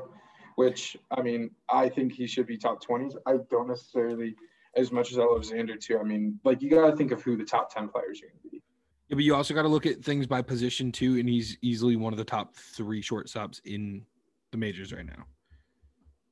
Which 0.56 0.96
I 1.12 1.22
mean, 1.22 1.50
I 1.70 1.88
think 1.88 2.12
he 2.12 2.26
should 2.26 2.46
be 2.46 2.56
top 2.58 2.84
20s. 2.84 3.14
I 3.26 3.36
don't 3.48 3.68
necessarily, 3.68 4.34
as 4.76 4.90
much 4.90 5.12
as 5.12 5.18
I 5.18 5.22
love 5.22 5.42
Xander 5.42 5.78
too. 5.80 5.98
I 5.98 6.02
mean, 6.02 6.40
like 6.44 6.60
you 6.60 6.68
got 6.70 6.90
to 6.90 6.96
think 6.96 7.12
of 7.12 7.22
who 7.22 7.36
the 7.36 7.44
top 7.44 7.72
10 7.72 7.88
players 7.88 8.20
are 8.22 8.26
going 8.26 8.40
to 8.42 8.48
be. 8.50 8.62
Yeah, 9.08 9.14
but 9.14 9.24
you 9.24 9.34
also 9.34 9.54
got 9.54 9.62
to 9.62 9.68
look 9.68 9.86
at 9.86 10.04
things 10.04 10.26
by 10.26 10.42
position 10.42 10.90
too, 10.90 11.16
and 11.18 11.28
he's 11.28 11.56
easily 11.62 11.94
one 11.96 12.12
of 12.12 12.18
the 12.18 12.24
top 12.24 12.56
three 12.56 13.00
shortstops 13.00 13.60
in 13.64 14.04
the 14.50 14.58
majors 14.58 14.92
right 14.92 15.06
now. 15.06 15.24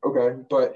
Okay, 0.04 0.42
but 0.50 0.74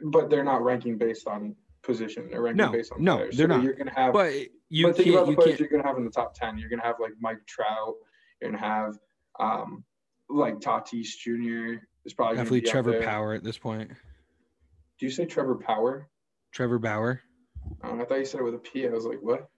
but 0.00 0.30
they're 0.30 0.44
not 0.44 0.62
ranking 0.62 0.96
based 0.98 1.26
on 1.26 1.54
position. 1.82 2.28
They're 2.30 2.42
ranking 2.42 2.64
No, 2.66 2.72
based 2.72 2.92
on 2.92 3.02
no, 3.02 3.16
players. 3.16 3.36
they're 3.36 3.48
So 3.48 3.56
not. 3.56 3.64
You're 3.64 3.74
to 3.74 3.90
have. 3.90 4.12
But 4.12 4.32
you 4.68 4.86
but 4.86 4.96
think 4.96 5.08
about 5.10 5.26
the 5.26 5.30
you 5.32 5.36
players 5.36 5.60
you're 5.60 5.68
to 5.68 5.82
have 5.82 5.96
in 5.96 6.04
the 6.04 6.10
top 6.10 6.34
10. 6.34 6.58
You're 6.58 6.68
to 6.70 6.76
have 6.78 6.96
like 7.00 7.12
Mike 7.20 7.44
Trout. 7.46 7.94
You're 8.40 8.52
to 8.52 8.58
have 8.58 8.98
um, 9.40 9.84
like 10.28 10.60
Tatis 10.60 11.16
Jr. 11.18 11.82
is 12.04 12.12
probably 12.14 12.36
definitely 12.36 12.60
be 12.60 12.68
Trevor. 12.68 13.02
Power 13.02 13.32
at 13.34 13.42
this 13.44 13.58
point. 13.58 13.90
Do 14.98 15.06
you 15.06 15.10
say 15.10 15.24
Trevor 15.24 15.54
Power? 15.56 16.08
Trevor 16.52 16.78
Bauer. 16.78 17.20
Um, 17.82 18.00
I 18.00 18.04
thought 18.04 18.18
you 18.18 18.24
said 18.24 18.40
it 18.40 18.44
with 18.44 18.54
a 18.54 18.58
P. 18.58 18.86
I 18.86 18.90
was 18.90 19.04
like, 19.04 19.20
what? 19.22 19.48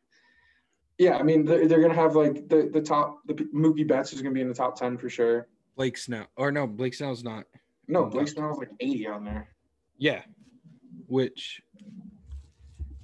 Yeah, 0.99 1.17
I 1.17 1.23
mean, 1.23 1.45
they're, 1.47 1.67
they're 1.67 1.81
gonna 1.81 1.95
have 1.95 2.15
like 2.15 2.49
the 2.49 2.69
the 2.71 2.83
top. 2.83 3.21
The 3.27 3.35
Mookie 3.35 3.89
Betts 3.89 4.13
is 4.13 4.21
gonna 4.21 4.35
be 4.35 4.43
in 4.43 4.49
the 4.49 4.55
top 4.55 4.77
ten 4.77 4.99
for 4.99 5.09
sure. 5.09 5.49
Blake 5.77 5.97
Snell. 5.97 6.27
Or 6.37 6.53
no, 6.53 6.67
Blake 6.67 6.93
Snell's 6.95 7.25
not. 7.25 7.47
No, 7.89 8.05
Blake 8.05 8.29
Snell's 8.29 8.59
like 8.59 8.71
eighty 8.81 9.07
on 9.07 9.25
there. 9.25 9.49
Yeah. 10.01 10.23
Which 11.07 11.61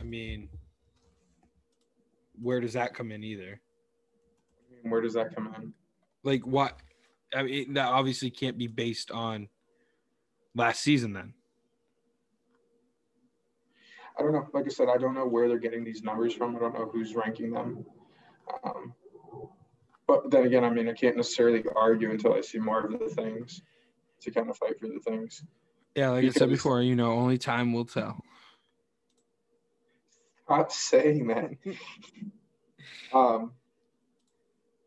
I 0.01 0.05
mean 0.05 0.49
where 2.41 2.61
does 2.61 2.73
that 2.73 2.95
come 2.95 3.13
in 3.13 3.23
either? 3.23 3.61
Where 4.83 5.01
does 5.01 5.15
that 5.15 5.35
come 5.35 5.55
in? 5.57 5.73
Like 6.25 6.47
what 6.47 6.79
I 7.35 7.43
mean 7.43 7.75
that 7.75 7.87
obviously 7.87 8.31
can't 8.31 8.57
be 8.57 8.67
based 8.67 9.11
on 9.11 9.49
last 10.55 10.81
season 10.81 11.13
then. 11.13 11.35
I 14.19 14.23
don't 14.23 14.33
know. 14.33 14.49
Like 14.55 14.65
I 14.65 14.69
said, 14.69 14.89
I 14.89 14.97
don't 14.97 15.15
know 15.15 15.27
where 15.27 15.49
they're 15.49 15.59
getting 15.59 15.85
these 15.85 16.03
numbers 16.03 16.33
from. 16.33 16.57
I 16.57 16.59
don't 16.59 16.73
know 16.73 16.89
who's 16.91 17.15
ranking 17.15 17.51
them. 17.51 17.85
Um, 18.65 18.95
but 20.07 20.31
then 20.31 20.47
again, 20.47 20.65
I 20.65 20.71
mean, 20.71 20.89
I 20.89 20.95
can't 20.95 21.17
necessarily 21.17 21.63
argue 21.75 22.11
until 22.11 22.33
I 22.33 22.41
see 22.41 22.59
more 22.59 22.87
of 22.87 22.99
the 22.99 23.09
things 23.11 23.61
to 24.23 24.31
kind 24.31 24.49
of 24.49 24.57
fight 24.57 24.81
for 24.81 24.87
the 24.87 25.01
things. 25.01 25.43
Yeah, 25.97 26.11
like 26.11 26.27
I 26.27 26.29
said 26.29 26.51
before, 26.51 26.83
you 26.83 26.95
know, 26.95 27.13
only 27.13 27.39
time 27.39 27.73
will 27.73 27.87
tell. 27.87 28.23
Stop 30.45 30.71
saying 30.71 31.27
that. 31.29 31.51
um, 33.15 33.53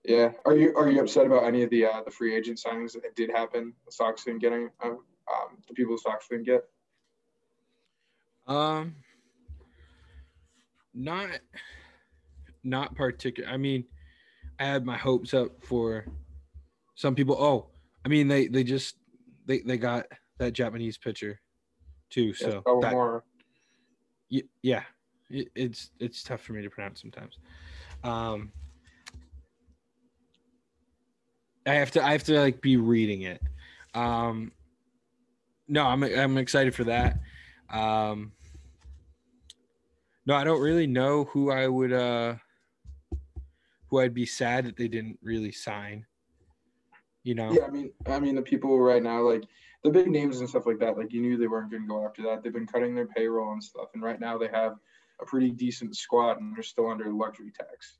yeah. 0.06 0.32
Are 0.46 0.56
you 0.56 0.76
are 0.78 0.90
you 0.90 1.02
upset 1.02 1.26
about 1.26 1.46
any 1.46 1.64
of 1.64 1.72
the 1.72 1.86
uh, 1.86 2.04
the 2.06 2.12
free 2.12 2.36
agent 2.36 2.62
signings 2.64 2.94
that 2.94 3.16
did 3.16 3.32
happen? 3.32 3.74
The 3.88 3.92
Sox 3.92 4.24
didn't 4.24 4.42
get 4.42 4.54
any. 4.54 4.68
Um, 4.84 5.00
um, 5.28 5.58
the 5.68 5.74
people 5.74 5.96
the 5.96 6.02
Sox 6.02 6.28
didn't 6.28 6.46
get. 6.46 6.64
Um, 8.48 8.96
not, 10.94 11.30
not 12.64 12.96
particular. 12.96 13.50
I 13.50 13.58
mean, 13.58 13.86
I 14.60 14.66
had 14.66 14.86
my 14.86 14.98
hopes 14.98 15.34
up 15.34 15.64
for 15.64 16.06
some 16.96 17.16
people. 17.16 17.36
Oh, 17.40 17.72
I 18.06 18.10
mean, 18.10 18.28
they 18.28 18.48
they 18.48 18.64
just 18.64 18.96
they 19.46 19.60
they 19.60 19.78
got 19.78 20.06
that 20.40 20.54
Japanese 20.54 20.98
pitcher 20.98 21.40
too. 22.10 22.34
So 22.34 22.64
that, 22.82 23.22
yeah, 24.62 24.84
it, 25.30 25.50
it's 25.56 25.92
it's 26.00 26.24
tough 26.24 26.42
for 26.42 26.54
me 26.54 26.62
to 26.64 26.70
pronounce 26.70 27.02
sometimes. 27.02 27.38
Um, 28.04 28.52
I 31.66 31.74
have 31.74 31.92
to 31.92 32.04
I 32.04 32.14
have 32.14 32.24
to 32.24 32.40
like 32.40 32.62
be 32.62 32.78
reading 32.78 33.22
it. 33.22 33.42
Um, 33.94 34.52
no, 35.68 35.86
I'm 35.86 36.04
I'm 36.04 36.38
excited 36.38 36.74
for 36.74 36.86
that. 36.86 37.20
Um, 37.72 38.32
no, 40.26 40.36
I 40.36 40.44
don't 40.44 40.62
really 40.62 40.88
know 40.88 41.26
who 41.26 41.52
I 41.52 41.68
would 41.68 41.94
uh 41.94 42.36
who 43.88 44.00
I'd 44.00 44.14
be 44.14 44.26
sad 44.26 44.66
that 44.66 44.78
they 44.78 44.88
didn't 44.88 45.20
really 45.22 45.52
sign. 45.52 46.06
You 47.24 47.36
know. 47.36 47.52
Yeah, 47.52 47.66
I 47.66 47.70
mean, 47.70 47.92
I 48.08 48.20
mean 48.20 48.36
the 48.36 48.42
people 48.42 48.80
right 48.80 49.04
now, 49.04 49.22
like 49.22 49.44
the 49.84 49.90
big 49.90 50.08
names 50.08 50.40
and 50.40 50.50
stuff 50.50 50.66
like 50.66 50.80
that, 50.80 50.98
like 50.98 51.14
you 51.14 51.22
knew 51.22 51.38
they 51.38 51.48
weren't 51.48 51.72
going 51.72 51.84
to 51.84 51.88
go 51.88 52.06
after 52.06 52.24
that. 52.24 52.44
They've 52.44 52.54
been 52.54 52.68
cutting 52.68 52.96
their 52.96 53.08
payroll 53.08 53.54
and 53.54 53.64
stuff, 53.64 53.90
and 53.94 54.04
right 54.04 54.20
now 54.20 54.38
they 54.38 54.50
have 54.50 54.76
a 55.22 55.26
pretty 55.26 55.52
decent 55.52 55.96
squad, 55.96 56.40
and 56.40 56.56
they're 56.56 56.64
still 56.64 56.90
under 56.90 57.12
luxury 57.12 57.52
tax, 57.58 57.98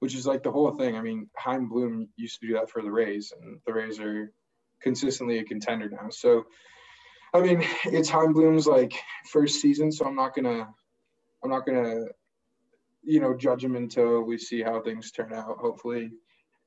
which 0.00 0.14
is 0.14 0.26
like 0.26 0.42
the 0.42 0.50
whole 0.50 0.70
thing. 0.72 0.96
I 0.96 1.02
mean, 1.02 1.28
Chaim 1.36 1.68
Bloom 1.68 2.08
used 2.16 2.40
to 2.40 2.46
do 2.46 2.54
that 2.54 2.70
for 2.70 2.82
the 2.82 2.90
Rays, 2.90 3.32
and 3.40 3.58
the 3.66 3.72
Rays 3.72 3.98
are 3.98 4.32
consistently 4.82 5.38
a 5.38 5.44
contender 5.44 5.88
now. 5.88 6.08
So, 6.10 6.44
I 7.32 7.40
mean, 7.40 7.64
it's 7.84 8.10
Chaim 8.10 8.32
Bloom's 8.34 8.66
like 8.66 8.92
first 9.30 9.60
season, 9.60 9.90
so 9.90 10.04
I'm 10.04 10.16
not 10.16 10.34
gonna, 10.34 10.68
I'm 11.42 11.50
not 11.50 11.64
gonna, 11.64 12.04
you 13.02 13.20
know, 13.20 13.34
judge 13.34 13.64
him 13.64 13.76
until 13.76 14.22
we 14.22 14.36
see 14.36 14.62
how 14.62 14.82
things 14.82 15.12
turn 15.12 15.32
out. 15.32 15.56
Hopefully, 15.58 16.10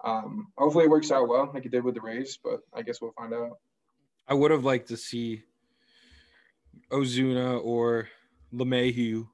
um, 0.04 0.48
hopefully 0.58 0.86
it 0.86 0.90
works 0.90 1.12
out 1.12 1.28
well, 1.28 1.52
like 1.54 1.66
it 1.66 1.72
did 1.72 1.84
with 1.84 1.94
the 1.94 2.02
Rays. 2.02 2.40
But 2.44 2.62
I 2.74 2.82
guess 2.82 3.00
we'll 3.00 3.12
find 3.12 3.34
out. 3.34 3.60
I 4.30 4.36
would 4.36 4.52
have 4.52 4.64
liked 4.64 4.88
to 4.90 4.98
see 4.98 5.44
Ozuna 6.92 7.60
or 7.64 8.08
LeMahieu 8.54 9.28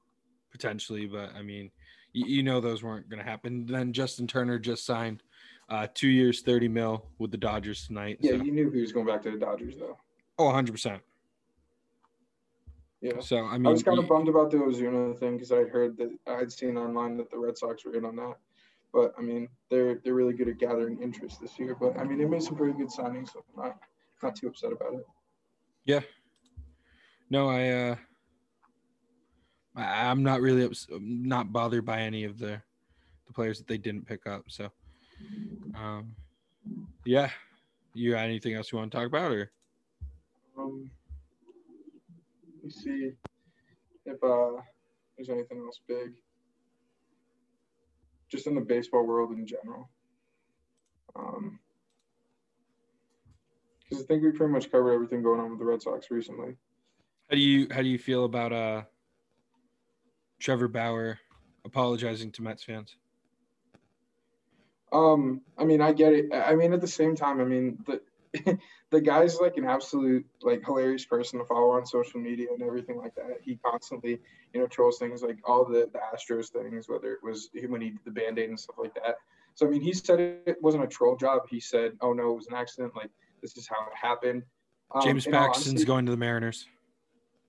potentially, 0.50 1.06
but 1.06 1.34
I 1.34 1.42
mean, 1.42 1.70
you, 2.12 2.26
you 2.26 2.42
know 2.42 2.60
those 2.60 2.82
weren't 2.82 3.08
going 3.08 3.22
to 3.22 3.28
happen. 3.28 3.66
Then 3.66 3.92
Justin 3.92 4.26
Turner 4.26 4.58
just 4.58 4.86
signed 4.86 5.22
uh, 5.68 5.86
two 5.94 6.08
years, 6.08 6.40
30 6.40 6.68
mil 6.68 7.06
with 7.18 7.30
the 7.30 7.36
Dodgers 7.36 7.86
tonight. 7.86 8.18
Yeah, 8.20 8.38
so. 8.38 8.44
you 8.44 8.52
knew 8.52 8.70
he 8.70 8.80
was 8.80 8.92
going 8.92 9.06
back 9.06 9.22
to 9.24 9.30
the 9.30 9.38
Dodgers, 9.38 9.76
though. 9.78 9.98
Oh, 10.38 10.44
100%. 10.44 11.00
Yeah. 13.02 13.20
So, 13.20 13.44
I 13.44 13.58
mean, 13.58 13.66
I 13.66 13.70
was 13.70 13.82
kind 13.82 13.98
of 13.98 14.08
bummed 14.08 14.28
about 14.28 14.50
the 14.50 14.56
Ozuna 14.56 15.18
thing 15.18 15.34
because 15.34 15.52
I 15.52 15.64
heard 15.64 15.98
that 15.98 16.10
I'd 16.26 16.50
seen 16.50 16.78
online 16.78 17.18
that 17.18 17.30
the 17.30 17.38
Red 17.38 17.58
Sox 17.58 17.84
were 17.84 17.94
in 17.94 18.06
on 18.06 18.16
that. 18.16 18.36
But 18.92 19.12
I 19.18 19.20
mean, 19.20 19.48
they're 19.68 19.96
they're 20.02 20.14
really 20.14 20.32
good 20.32 20.48
at 20.48 20.58
gathering 20.58 21.02
interest 21.02 21.40
this 21.40 21.58
year. 21.58 21.76
But 21.78 21.98
I 21.98 22.04
mean, 22.04 22.18
they 22.18 22.24
made 22.24 22.42
some 22.42 22.56
pretty 22.56 22.72
good 22.72 22.88
signings, 22.88 23.32
so 23.32 23.44
not 24.22 24.36
too 24.36 24.48
upset 24.48 24.72
about 24.72 24.94
it. 24.94 25.06
Yeah. 25.84 26.00
No, 27.30 27.48
I 27.48 27.68
uh 27.68 27.96
I, 29.74 30.08
I'm 30.10 30.22
not 30.22 30.40
really 30.40 30.64
ups- 30.64 30.88
not 30.90 31.52
bothered 31.52 31.84
by 31.84 32.00
any 32.00 32.24
of 32.24 32.38
the 32.38 32.60
the 33.26 33.32
players 33.32 33.58
that 33.58 33.66
they 33.66 33.78
didn't 33.78 34.06
pick 34.06 34.26
up. 34.26 34.44
So, 34.48 34.70
um, 35.74 36.14
yeah. 37.04 37.30
You 37.94 38.12
got 38.12 38.24
anything 38.24 38.54
else 38.54 38.70
you 38.70 38.78
want 38.78 38.92
to 38.92 38.98
talk 38.98 39.06
about, 39.06 39.32
or? 39.32 39.50
Um, 40.58 40.90
let 42.54 42.64
me 42.64 42.70
see 42.70 43.12
if 44.04 44.22
uh 44.22 44.60
there's 45.16 45.30
anything 45.30 45.58
else 45.58 45.80
big. 45.88 46.12
Just 48.28 48.46
in 48.46 48.54
the 48.54 48.60
baseball 48.60 49.06
world 49.06 49.32
in 49.32 49.46
general. 49.46 49.88
Um, 51.14 51.58
because 53.88 54.04
I 54.04 54.06
think 54.06 54.22
we 54.22 54.30
pretty 54.32 54.52
much 54.52 54.70
covered 54.70 54.92
everything 54.92 55.22
going 55.22 55.40
on 55.40 55.50
with 55.50 55.58
the 55.58 55.64
Red 55.64 55.82
Sox 55.82 56.10
recently. 56.10 56.56
How 57.30 57.36
do 57.36 57.40
you 57.40 57.68
how 57.70 57.82
do 57.82 57.88
you 57.88 57.98
feel 57.98 58.24
about 58.24 58.52
uh 58.52 58.82
Trevor 60.38 60.68
Bauer 60.68 61.18
apologizing 61.64 62.32
to 62.32 62.42
Mets 62.42 62.62
fans? 62.62 62.96
Um, 64.92 65.42
I 65.58 65.64
mean, 65.64 65.80
I 65.80 65.92
get 65.92 66.12
it. 66.12 66.26
I 66.32 66.54
mean, 66.54 66.72
at 66.72 66.80
the 66.80 66.86
same 66.86 67.16
time, 67.16 67.40
I 67.40 67.44
mean, 67.44 67.84
the 67.86 68.00
the 68.90 69.00
guy's 69.00 69.40
like 69.40 69.56
an 69.56 69.64
absolute 69.64 70.26
like 70.42 70.64
hilarious 70.64 71.04
person 71.04 71.38
to 71.38 71.44
follow 71.44 71.70
on 71.72 71.86
social 71.86 72.20
media 72.20 72.48
and 72.52 72.62
everything 72.62 72.96
like 72.96 73.14
that. 73.16 73.38
He 73.42 73.56
constantly, 73.56 74.20
you 74.52 74.60
know, 74.60 74.66
trolls 74.66 74.98
things 74.98 75.22
like 75.22 75.38
all 75.44 75.64
the 75.64 75.90
the 75.92 75.98
Astros 76.14 76.48
things, 76.48 76.88
whether 76.88 77.12
it 77.12 77.22
was 77.22 77.50
when 77.68 77.80
he 77.80 77.90
did 77.90 78.00
the 78.04 78.10
band 78.10 78.38
aid 78.38 78.48
and 78.48 78.60
stuff 78.60 78.76
like 78.78 78.94
that. 78.94 79.16
So 79.54 79.66
I 79.66 79.70
mean, 79.70 79.80
he 79.80 79.92
said 79.92 80.20
it 80.20 80.62
wasn't 80.62 80.84
a 80.84 80.88
troll 80.88 81.16
job. 81.16 81.42
He 81.48 81.60
said, 81.60 81.92
"Oh 82.00 82.12
no, 82.12 82.32
it 82.32 82.36
was 82.36 82.46
an 82.48 82.54
accident. 82.54 82.94
Like 82.94 83.10
this 83.42 83.56
is 83.56 83.68
how 83.68 83.76
it 83.86 83.96
happened." 84.00 84.42
Um, 84.94 85.02
James 85.02 85.26
Paxton's 85.26 85.68
honesty, 85.68 85.86
going 85.86 86.06
to 86.06 86.12
the 86.12 86.16
Mariners. 86.16 86.66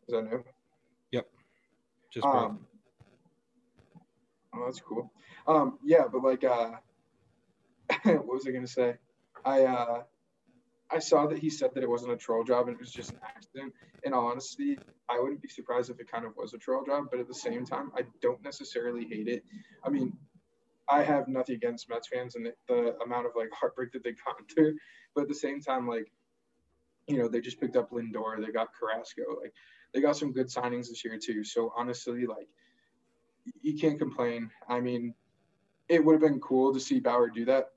Is 0.08 0.14
that 0.14 0.24
new? 0.24 0.44
Yep. 1.12 1.28
Just 2.14 2.26
um, 2.26 2.60
oh, 4.54 4.66
that's 4.66 4.80
cool. 4.80 5.12
Um, 5.48 5.78
yeah, 5.84 6.04
but 6.12 6.24
like, 6.24 6.44
uh, 6.44 6.72
what 8.04 8.28
was 8.28 8.48
I 8.48 8.52
gonna 8.52 8.68
say? 8.68 8.96
I 9.46 9.64
uh, 9.64 10.04
I 10.90 11.00
saw 11.00 11.28
that 11.28 11.40
he 11.40 11.50
said 11.50 11.72
that 11.74 11.84
it 11.84 11.90
wasn't 11.90 12.14
a 12.14 12.18
troll 12.18 12.44
job 12.44 12.68
and 12.68 12.76
it 12.76 12.80
was 12.80 12.92
just 12.92 13.12
an 13.12 13.20
accident. 13.24 13.74
In 14.04 14.14
all 14.14 14.28
honesty, 14.28 14.78
I 15.10 15.20
wouldn't 15.20 15.42
be 15.42 15.50
surprised 15.50 15.90
if 15.90 16.00
it 16.00 16.10
kind 16.10 16.26
of 16.26 16.36
was 16.38 16.54
a 16.54 16.58
troll 16.58 16.86
job, 16.86 17.06
but 17.12 17.20
at 17.20 17.28
the 17.28 17.34
same 17.34 17.66
time, 17.66 17.92
I 17.96 18.04
don't 18.22 18.42
necessarily 18.44 19.06
hate 19.06 19.28
it. 19.28 19.44
I 19.84 19.90
mean, 19.90 20.14
I 20.90 21.04
have 21.04 21.28
nothing 21.28 21.56
against 21.56 21.90
Mets 21.90 22.08
fans 22.08 22.36
and 22.36 22.46
the, 22.46 22.54
the 22.68 22.98
amount 23.04 23.26
of 23.26 23.34
like 23.36 23.50
heartbreak 23.52 23.92
that 23.92 24.04
they've 24.04 24.18
gone 24.26 24.46
through, 24.54 24.78
but 25.16 25.22
at 25.22 25.28
the 25.28 25.36
same 25.36 25.62
time, 25.62 25.88
like, 25.88 26.12
you 27.08 27.18
know, 27.18 27.28
they 27.28 27.40
just 27.40 27.60
picked 27.60 27.76
up 27.76 27.92
Lindor, 27.92 28.44
they 28.46 28.52
got 28.52 28.70
Carrasco, 28.78 29.24
like, 29.42 29.54
they 29.94 30.02
got 30.02 30.18
some 30.18 30.34
good 30.34 30.48
signings 30.48 30.90
this 30.90 31.04
year 31.06 31.18
too. 31.18 31.44
So 31.44 31.74
honestly, 31.76 32.26
like, 32.26 32.48
you 33.62 33.80
can't 33.80 33.98
complain. 33.98 34.52
I 34.68 34.82
mean, 34.82 35.14
it 35.88 36.04
would 36.04 36.14
have 36.14 36.22
been 36.22 36.40
cool 36.40 36.74
to 36.74 36.80
see 36.80 37.00
Bauer 37.00 37.30
do 37.30 37.46
that, 37.46 37.72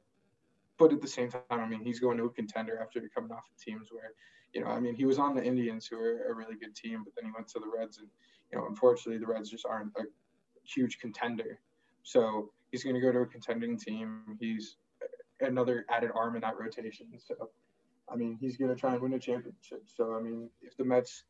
but 0.79 0.93
at 0.93 1.01
the 1.01 1.09
same 1.09 1.31
time, 1.31 1.43
I 1.51 1.67
mean, 1.67 1.85
he's 1.85 2.01
going 2.01 2.19
to 2.19 2.25
a 2.25 2.31
contender 2.31 2.79
after 2.81 3.01
coming 3.15 3.31
off 3.31 3.49
of 3.51 3.63
teams 3.63 3.89
where, 3.93 4.13
you 4.53 4.63
know, 4.63 4.69
I 4.69 4.81
mean, 4.81 4.97
he 4.97 5.05
was 5.05 5.19
on 5.19 5.35
the 5.35 5.45
Indians, 5.45 5.87
who 5.87 5.97
are 5.99 6.27
a 6.29 6.35
really 6.35 6.57
good 6.57 6.75
team, 6.75 7.05
but 7.05 7.15
then 7.15 7.25
he 7.25 7.31
went 7.33 7.47
to 7.49 7.61
the 7.61 7.71
Reds, 7.73 7.99
and 7.99 8.09
you 8.51 8.59
know, 8.59 8.67
unfortunately, 8.67 9.19
the 9.19 9.27
Reds 9.27 9.51
just 9.51 9.65
aren't 9.65 9.93
a 9.97 10.03
huge 10.65 10.99
contender. 10.99 11.61
So 12.03 12.51
he's 12.71 12.85
going 12.85 12.95
to 12.95 13.01
go 13.01 13.13
to 13.13 13.21
a 13.21 13.27
contending 13.27 13.79
team. 13.79 14.37
He's 14.39 14.77
another 15.41 15.85
added 15.91 16.11
arm 16.15 16.37
in 16.37 16.43
that 16.43 16.59
rotation. 16.59 17.07
So, 17.19 17.51
I 18.11 18.17
mean, 18.17 18.37
he's 18.41 18.57
going 18.57 18.75
to 18.75 18.77
try 18.77 18.93
and 18.93 19.01
win 19.03 19.15
a 19.15 19.19
championship. 19.19 19.85
So, 19.87 20.15
I 20.15 20.21
mean, 20.21 20.51
if 20.63 20.77
the 20.77 20.85
Mets 20.85 21.25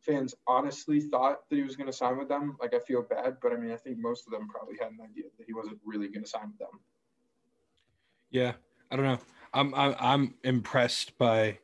fans 0.00 0.34
honestly 0.46 1.00
thought 1.00 1.48
that 1.48 1.56
he 1.56 1.62
was 1.62 1.76
going 1.76 1.86
to 1.86 1.92
sign 1.92 2.18
with 2.18 2.28
them, 2.28 2.56
like 2.60 2.74
I 2.74 2.80
feel 2.80 3.02
bad, 3.02 3.36
but 3.42 3.52
I 3.52 3.56
mean, 3.56 3.70
I 3.70 3.76
think 3.76 3.98
most 3.98 4.26
of 4.26 4.32
them 4.32 4.48
probably 4.48 4.74
had 4.80 4.92
an 4.92 4.98
idea 5.02 5.24
that 5.38 5.46
he 5.46 5.54
wasn't 5.54 5.78
really 5.84 6.08
going 6.08 6.24
to 6.24 6.28
sign 6.28 6.48
with 6.48 6.58
them. 6.58 6.80
Yeah, 8.30 8.52
I 8.90 8.96
don't 8.96 9.04
know. 9.04 9.18
I'm 9.54 9.74
I'm, 9.74 9.94
I'm 9.98 10.34
impressed 10.42 11.16
by 11.18 11.58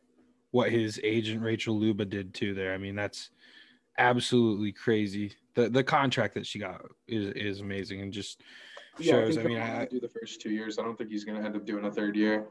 what 0.51 0.71
his 0.71 1.01
agent 1.03 1.43
Rachel 1.43 1.79
Luba 1.79 2.05
did 2.05 2.35
too. 2.35 2.55
There, 2.55 2.75
I 2.75 2.79
mean, 2.79 2.95
that's 2.95 3.31
absolutely 3.97 4.73
crazy. 4.73 5.33
The 5.55 5.69
the 5.69 5.83
contract 5.83 6.35
that 6.35 6.47
she 6.47 6.59
got 6.59 6.83
is 7.07 7.33
is 7.35 7.61
amazing 7.61 8.03
and 8.03 8.13
just 8.13 8.43
shows. 9.01 9.37
Yeah, 9.37 9.43
I, 9.43 9.45
I 9.45 9.49
mean, 9.49 9.59
I 9.59 9.85
do 9.87 10.01
the 10.01 10.09
first 10.09 10.41
two 10.41 10.51
years. 10.51 10.79
I 10.79 10.83
don't 10.83 10.97
think 10.97 11.11
he's 11.11 11.25
going 11.25 11.39
to 11.39 11.45
end 11.45 11.57
up 11.57 11.65
doing 11.65 11.85
a 11.85 11.91
third 11.91 12.17
year. 12.17 12.47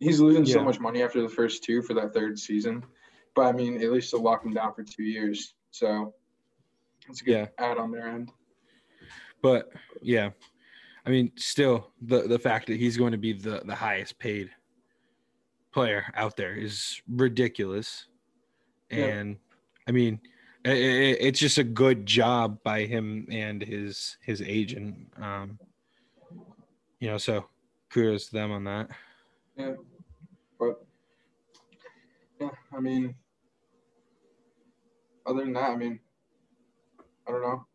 He's 0.00 0.20
losing 0.20 0.44
yeah. 0.44 0.54
so 0.54 0.64
much 0.64 0.80
money 0.80 1.02
after 1.02 1.22
the 1.22 1.28
first 1.28 1.62
two 1.62 1.80
for 1.82 1.94
that 1.94 2.12
third 2.12 2.38
season 2.38 2.84
but 3.34 3.46
I 3.46 3.52
mean, 3.52 3.82
at 3.82 3.90
least 3.90 4.12
they'll 4.12 4.22
lock 4.22 4.44
him 4.44 4.52
down 4.52 4.74
for 4.74 4.82
two 4.82 5.02
years. 5.02 5.54
So 5.70 6.14
it's 7.08 7.20
a 7.20 7.24
good 7.24 7.32
yeah. 7.32 7.46
add 7.58 7.78
on 7.78 7.90
their 7.90 8.08
end. 8.08 8.30
But 9.42 9.70
yeah, 10.00 10.30
I 11.06 11.10
mean, 11.10 11.32
still 11.36 11.90
the 12.00 12.22
the 12.28 12.38
fact 12.38 12.66
that 12.68 12.78
he's 12.78 12.96
going 12.96 13.12
to 13.12 13.18
be 13.18 13.32
the 13.32 13.62
the 13.64 13.74
highest 13.74 14.18
paid 14.18 14.50
player 15.72 16.04
out 16.14 16.36
there 16.36 16.54
is 16.54 17.00
ridiculous, 17.08 18.06
and 18.90 19.30
yeah. 19.30 19.88
I 19.88 19.92
mean, 19.92 20.20
it's 20.64 21.40
just 21.40 21.58
a 21.58 21.64
good 21.64 22.06
job 22.06 22.62
by 22.62 22.84
him 22.84 23.26
and 23.30 23.62
his 23.62 24.16
his 24.22 24.40
agent. 24.42 25.12
Um, 25.20 25.58
you 27.00 27.08
know, 27.08 27.18
so 27.18 27.46
kudos 27.90 28.26
to 28.26 28.32
them 28.32 28.52
on 28.52 28.64
that. 28.64 28.90
Yeah, 29.56 29.74
but 30.58 30.84
yeah, 32.40 32.50
I 32.74 32.80
mean, 32.80 33.14
other 35.26 35.40
than 35.40 35.52
that, 35.54 35.70
I 35.70 35.76
mean, 35.76 36.00
I 37.26 37.32
don't 37.32 37.42
know. 37.42 37.66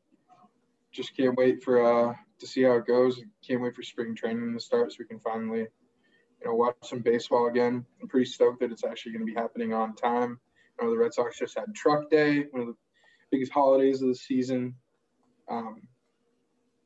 Just 0.91 1.15
can't 1.15 1.37
wait 1.37 1.63
for 1.63 1.83
uh 1.83 2.15
to 2.39 2.47
see 2.47 2.63
how 2.63 2.73
it 2.73 2.85
goes. 2.85 3.21
Can't 3.45 3.61
wait 3.61 3.75
for 3.75 3.83
spring 3.83 4.15
training 4.15 4.53
to 4.53 4.59
start 4.59 4.91
so 4.91 4.97
we 4.99 5.05
can 5.05 5.19
finally, 5.19 5.59
you 5.59 6.45
know, 6.45 6.53
watch 6.53 6.75
some 6.83 6.99
baseball 6.99 7.47
again. 7.47 7.85
I'm 8.01 8.07
pretty 8.07 8.25
stoked 8.25 8.59
that 8.61 8.71
it's 8.71 8.83
actually 8.85 9.13
going 9.13 9.25
to 9.25 9.33
be 9.33 9.39
happening 9.39 9.73
on 9.73 9.95
time. 9.95 10.39
Know 10.81 10.91
the 10.91 10.97
Red 10.97 11.13
Sox 11.13 11.39
just 11.39 11.57
had 11.57 11.73
Truck 11.73 12.09
Day, 12.09 12.45
one 12.51 12.61
of 12.61 12.67
the 12.67 12.75
biggest 13.31 13.51
holidays 13.51 14.01
of 14.01 14.09
the 14.09 14.15
season. 14.15 14.75
Um, 15.49 15.81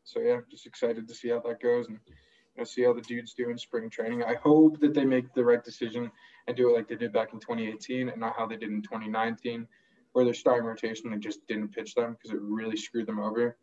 so 0.04 0.20
yeah, 0.20 0.40
just 0.50 0.66
excited 0.66 1.08
to 1.08 1.14
see 1.14 1.30
how 1.30 1.40
that 1.42 1.62
goes 1.62 1.88
and 1.88 2.00
you 2.08 2.14
know 2.58 2.64
see 2.64 2.84
how 2.84 2.94
the 2.94 3.02
dudes 3.02 3.34
do 3.34 3.50
in 3.50 3.58
spring 3.58 3.90
training. 3.90 4.24
I 4.24 4.36
hope 4.36 4.80
that 4.80 4.94
they 4.94 5.06
make 5.06 5.34
the 5.34 5.44
right 5.44 5.64
decision 5.64 6.12
and 6.48 6.58
do 6.58 6.70
it 6.70 6.76
like 6.76 6.88
they 6.88 6.96
did 6.96 7.14
back 7.14 7.34
in 7.34 7.40
2018 7.40 8.10
and 8.10 8.20
not 8.20 8.36
how 8.38 8.46
they 8.46 8.58
did 8.58 8.70
in 8.70 8.82
2019 8.82 9.68
where 10.14 10.26
their 10.26 10.34
starting 10.34 10.66
rotation 10.66 11.10
they 11.10 11.18
just 11.18 11.46
didn't 11.48 11.70
pitch 11.70 11.96
them 11.96 12.14
because 12.14 12.36
it 12.36 12.42
really 12.42 12.78
screwed 12.78 13.08
them 13.08 13.20
over. 13.20 13.58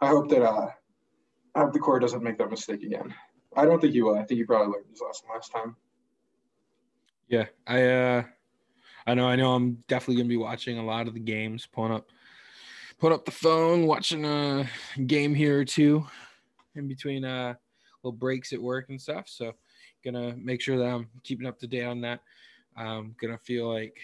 I 0.00 0.08
hope 0.08 0.28
that 0.30 0.42
uh, 0.42 0.68
I 1.54 1.60
hope 1.60 1.72
the 1.72 1.78
core 1.78 2.00
doesn't 2.00 2.22
make 2.22 2.38
that 2.38 2.50
mistake 2.50 2.82
again. 2.82 3.14
I 3.56 3.64
don't 3.64 3.80
think 3.80 3.92
he 3.92 4.02
will. 4.02 4.16
I 4.16 4.24
think 4.24 4.38
he 4.38 4.44
probably 4.44 4.72
learned 4.72 4.90
his 4.90 5.00
lesson 5.00 5.28
last 5.32 5.52
time. 5.52 5.76
Yeah, 7.28 7.46
I 7.66 7.82
uh, 7.82 8.22
I 9.06 9.14
know, 9.14 9.26
I 9.28 9.36
know. 9.36 9.54
I'm 9.54 9.84
definitely 9.88 10.16
gonna 10.16 10.28
be 10.28 10.36
watching 10.36 10.78
a 10.78 10.84
lot 10.84 11.06
of 11.06 11.14
the 11.14 11.20
games. 11.20 11.66
Pulling 11.66 11.92
up, 11.92 12.08
pulling 12.98 13.14
up 13.14 13.24
the 13.24 13.30
phone, 13.30 13.86
watching 13.86 14.24
a 14.24 14.68
game 15.06 15.34
here 15.34 15.60
or 15.60 15.64
two, 15.64 16.06
in 16.74 16.88
between 16.88 17.24
uh 17.24 17.54
little 18.02 18.16
breaks 18.16 18.52
at 18.52 18.60
work 18.60 18.88
and 18.88 19.00
stuff. 19.00 19.28
So 19.28 19.52
gonna 20.04 20.34
make 20.36 20.60
sure 20.60 20.78
that 20.78 20.86
I'm 20.86 21.08
keeping 21.22 21.46
up 21.46 21.58
to 21.60 21.66
date 21.66 21.84
on 21.84 22.00
that. 22.02 22.20
I'm 22.76 23.14
gonna 23.20 23.38
feel 23.38 23.72
like 23.72 23.98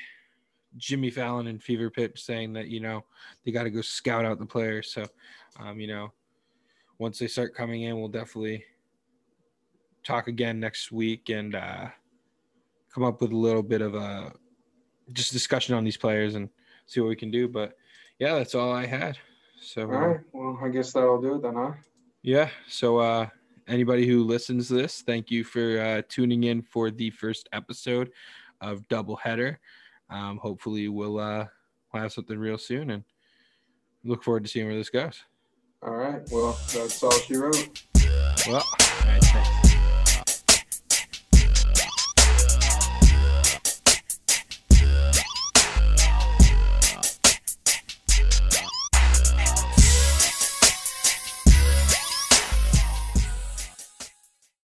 Jimmy 0.77 1.11
Fallon 1.11 1.47
and 1.47 1.63
Fever 1.63 1.91
Pitch 1.91 2.23
saying 2.23 2.53
that 2.55 2.69
you 2.69 2.81
know 2.81 3.05
they 3.45 3.53
got 3.53 3.65
to 3.65 3.71
go 3.71 3.81
scout 3.81 4.25
out 4.25 4.39
the 4.39 4.47
players. 4.47 4.93
So, 4.93 5.05
um, 5.59 5.81
you 5.81 5.87
know, 5.87 6.13
once 6.99 7.19
they 7.19 7.27
start 7.27 7.55
coming 7.55 7.83
in, 7.83 7.99
we'll 7.99 8.09
definitely 8.09 8.65
talk 10.05 10.29
again 10.29 10.61
next 10.61 10.93
week 10.93 11.29
and 11.29 11.55
uh, 11.55 11.89
come 12.93 13.05
up 13.05 13.21
with 13.21 13.33
a 13.33 13.37
little 13.37 13.63
bit 13.63 13.83
of 13.83 13.95
a 13.95 14.33
just 15.13 15.33
discussion 15.33 15.75
on 15.75 15.85
these 15.85 15.97
players 15.97 16.35
and 16.35 16.49
see 16.87 17.01
what 17.01 17.09
we 17.09 17.17
can 17.17 17.31
do. 17.31 17.49
But 17.49 17.77
yeah, 18.19 18.35
that's 18.35 18.55
all 18.55 18.73
I 18.73 18.87
had. 18.87 19.19
So, 19.61 19.83
all 19.83 19.89
right. 19.89 20.21
Well, 20.33 20.59
I 20.63 20.69
guess 20.69 20.93
that'll 20.93 21.21
do 21.21 21.37
it 21.37 21.43
then, 21.43 21.55
huh? 21.55 21.73
Yeah. 22.23 22.49
So, 22.69 22.99
uh, 22.99 23.29
anybody 23.69 24.07
who 24.07 24.25
listens 24.25 24.69
to 24.69 24.75
this, 24.75 25.03
thank 25.03 25.31
you 25.31 25.45
for 25.45 25.81
uh, 25.81 26.03
tuning 26.09 26.45
in 26.45 26.63
for 26.63 26.91
the 26.91 27.11
first 27.11 27.49
episode 27.53 28.11
of 28.61 28.87
Doubleheader. 28.89 29.57
Um, 30.09 30.39
hopefully, 30.39 30.89
we'll, 30.89 31.19
uh, 31.19 31.47
we'll 31.93 32.03
have 32.03 32.13
something 32.13 32.39
real 32.39 32.59
soon 32.59 32.91
and 32.91 33.05
look 34.05 34.23
forward 34.25 34.45
to 34.45 34.51
seeing 34.51 34.67
where 34.67 34.77
this 34.77 34.91
goes. 34.91 35.23
All 35.83 35.95
right. 35.95 36.21
Well, 36.31 36.59
that's 36.73 37.03
all 37.03 37.13
she 37.13 37.37
wrote. 37.37 37.83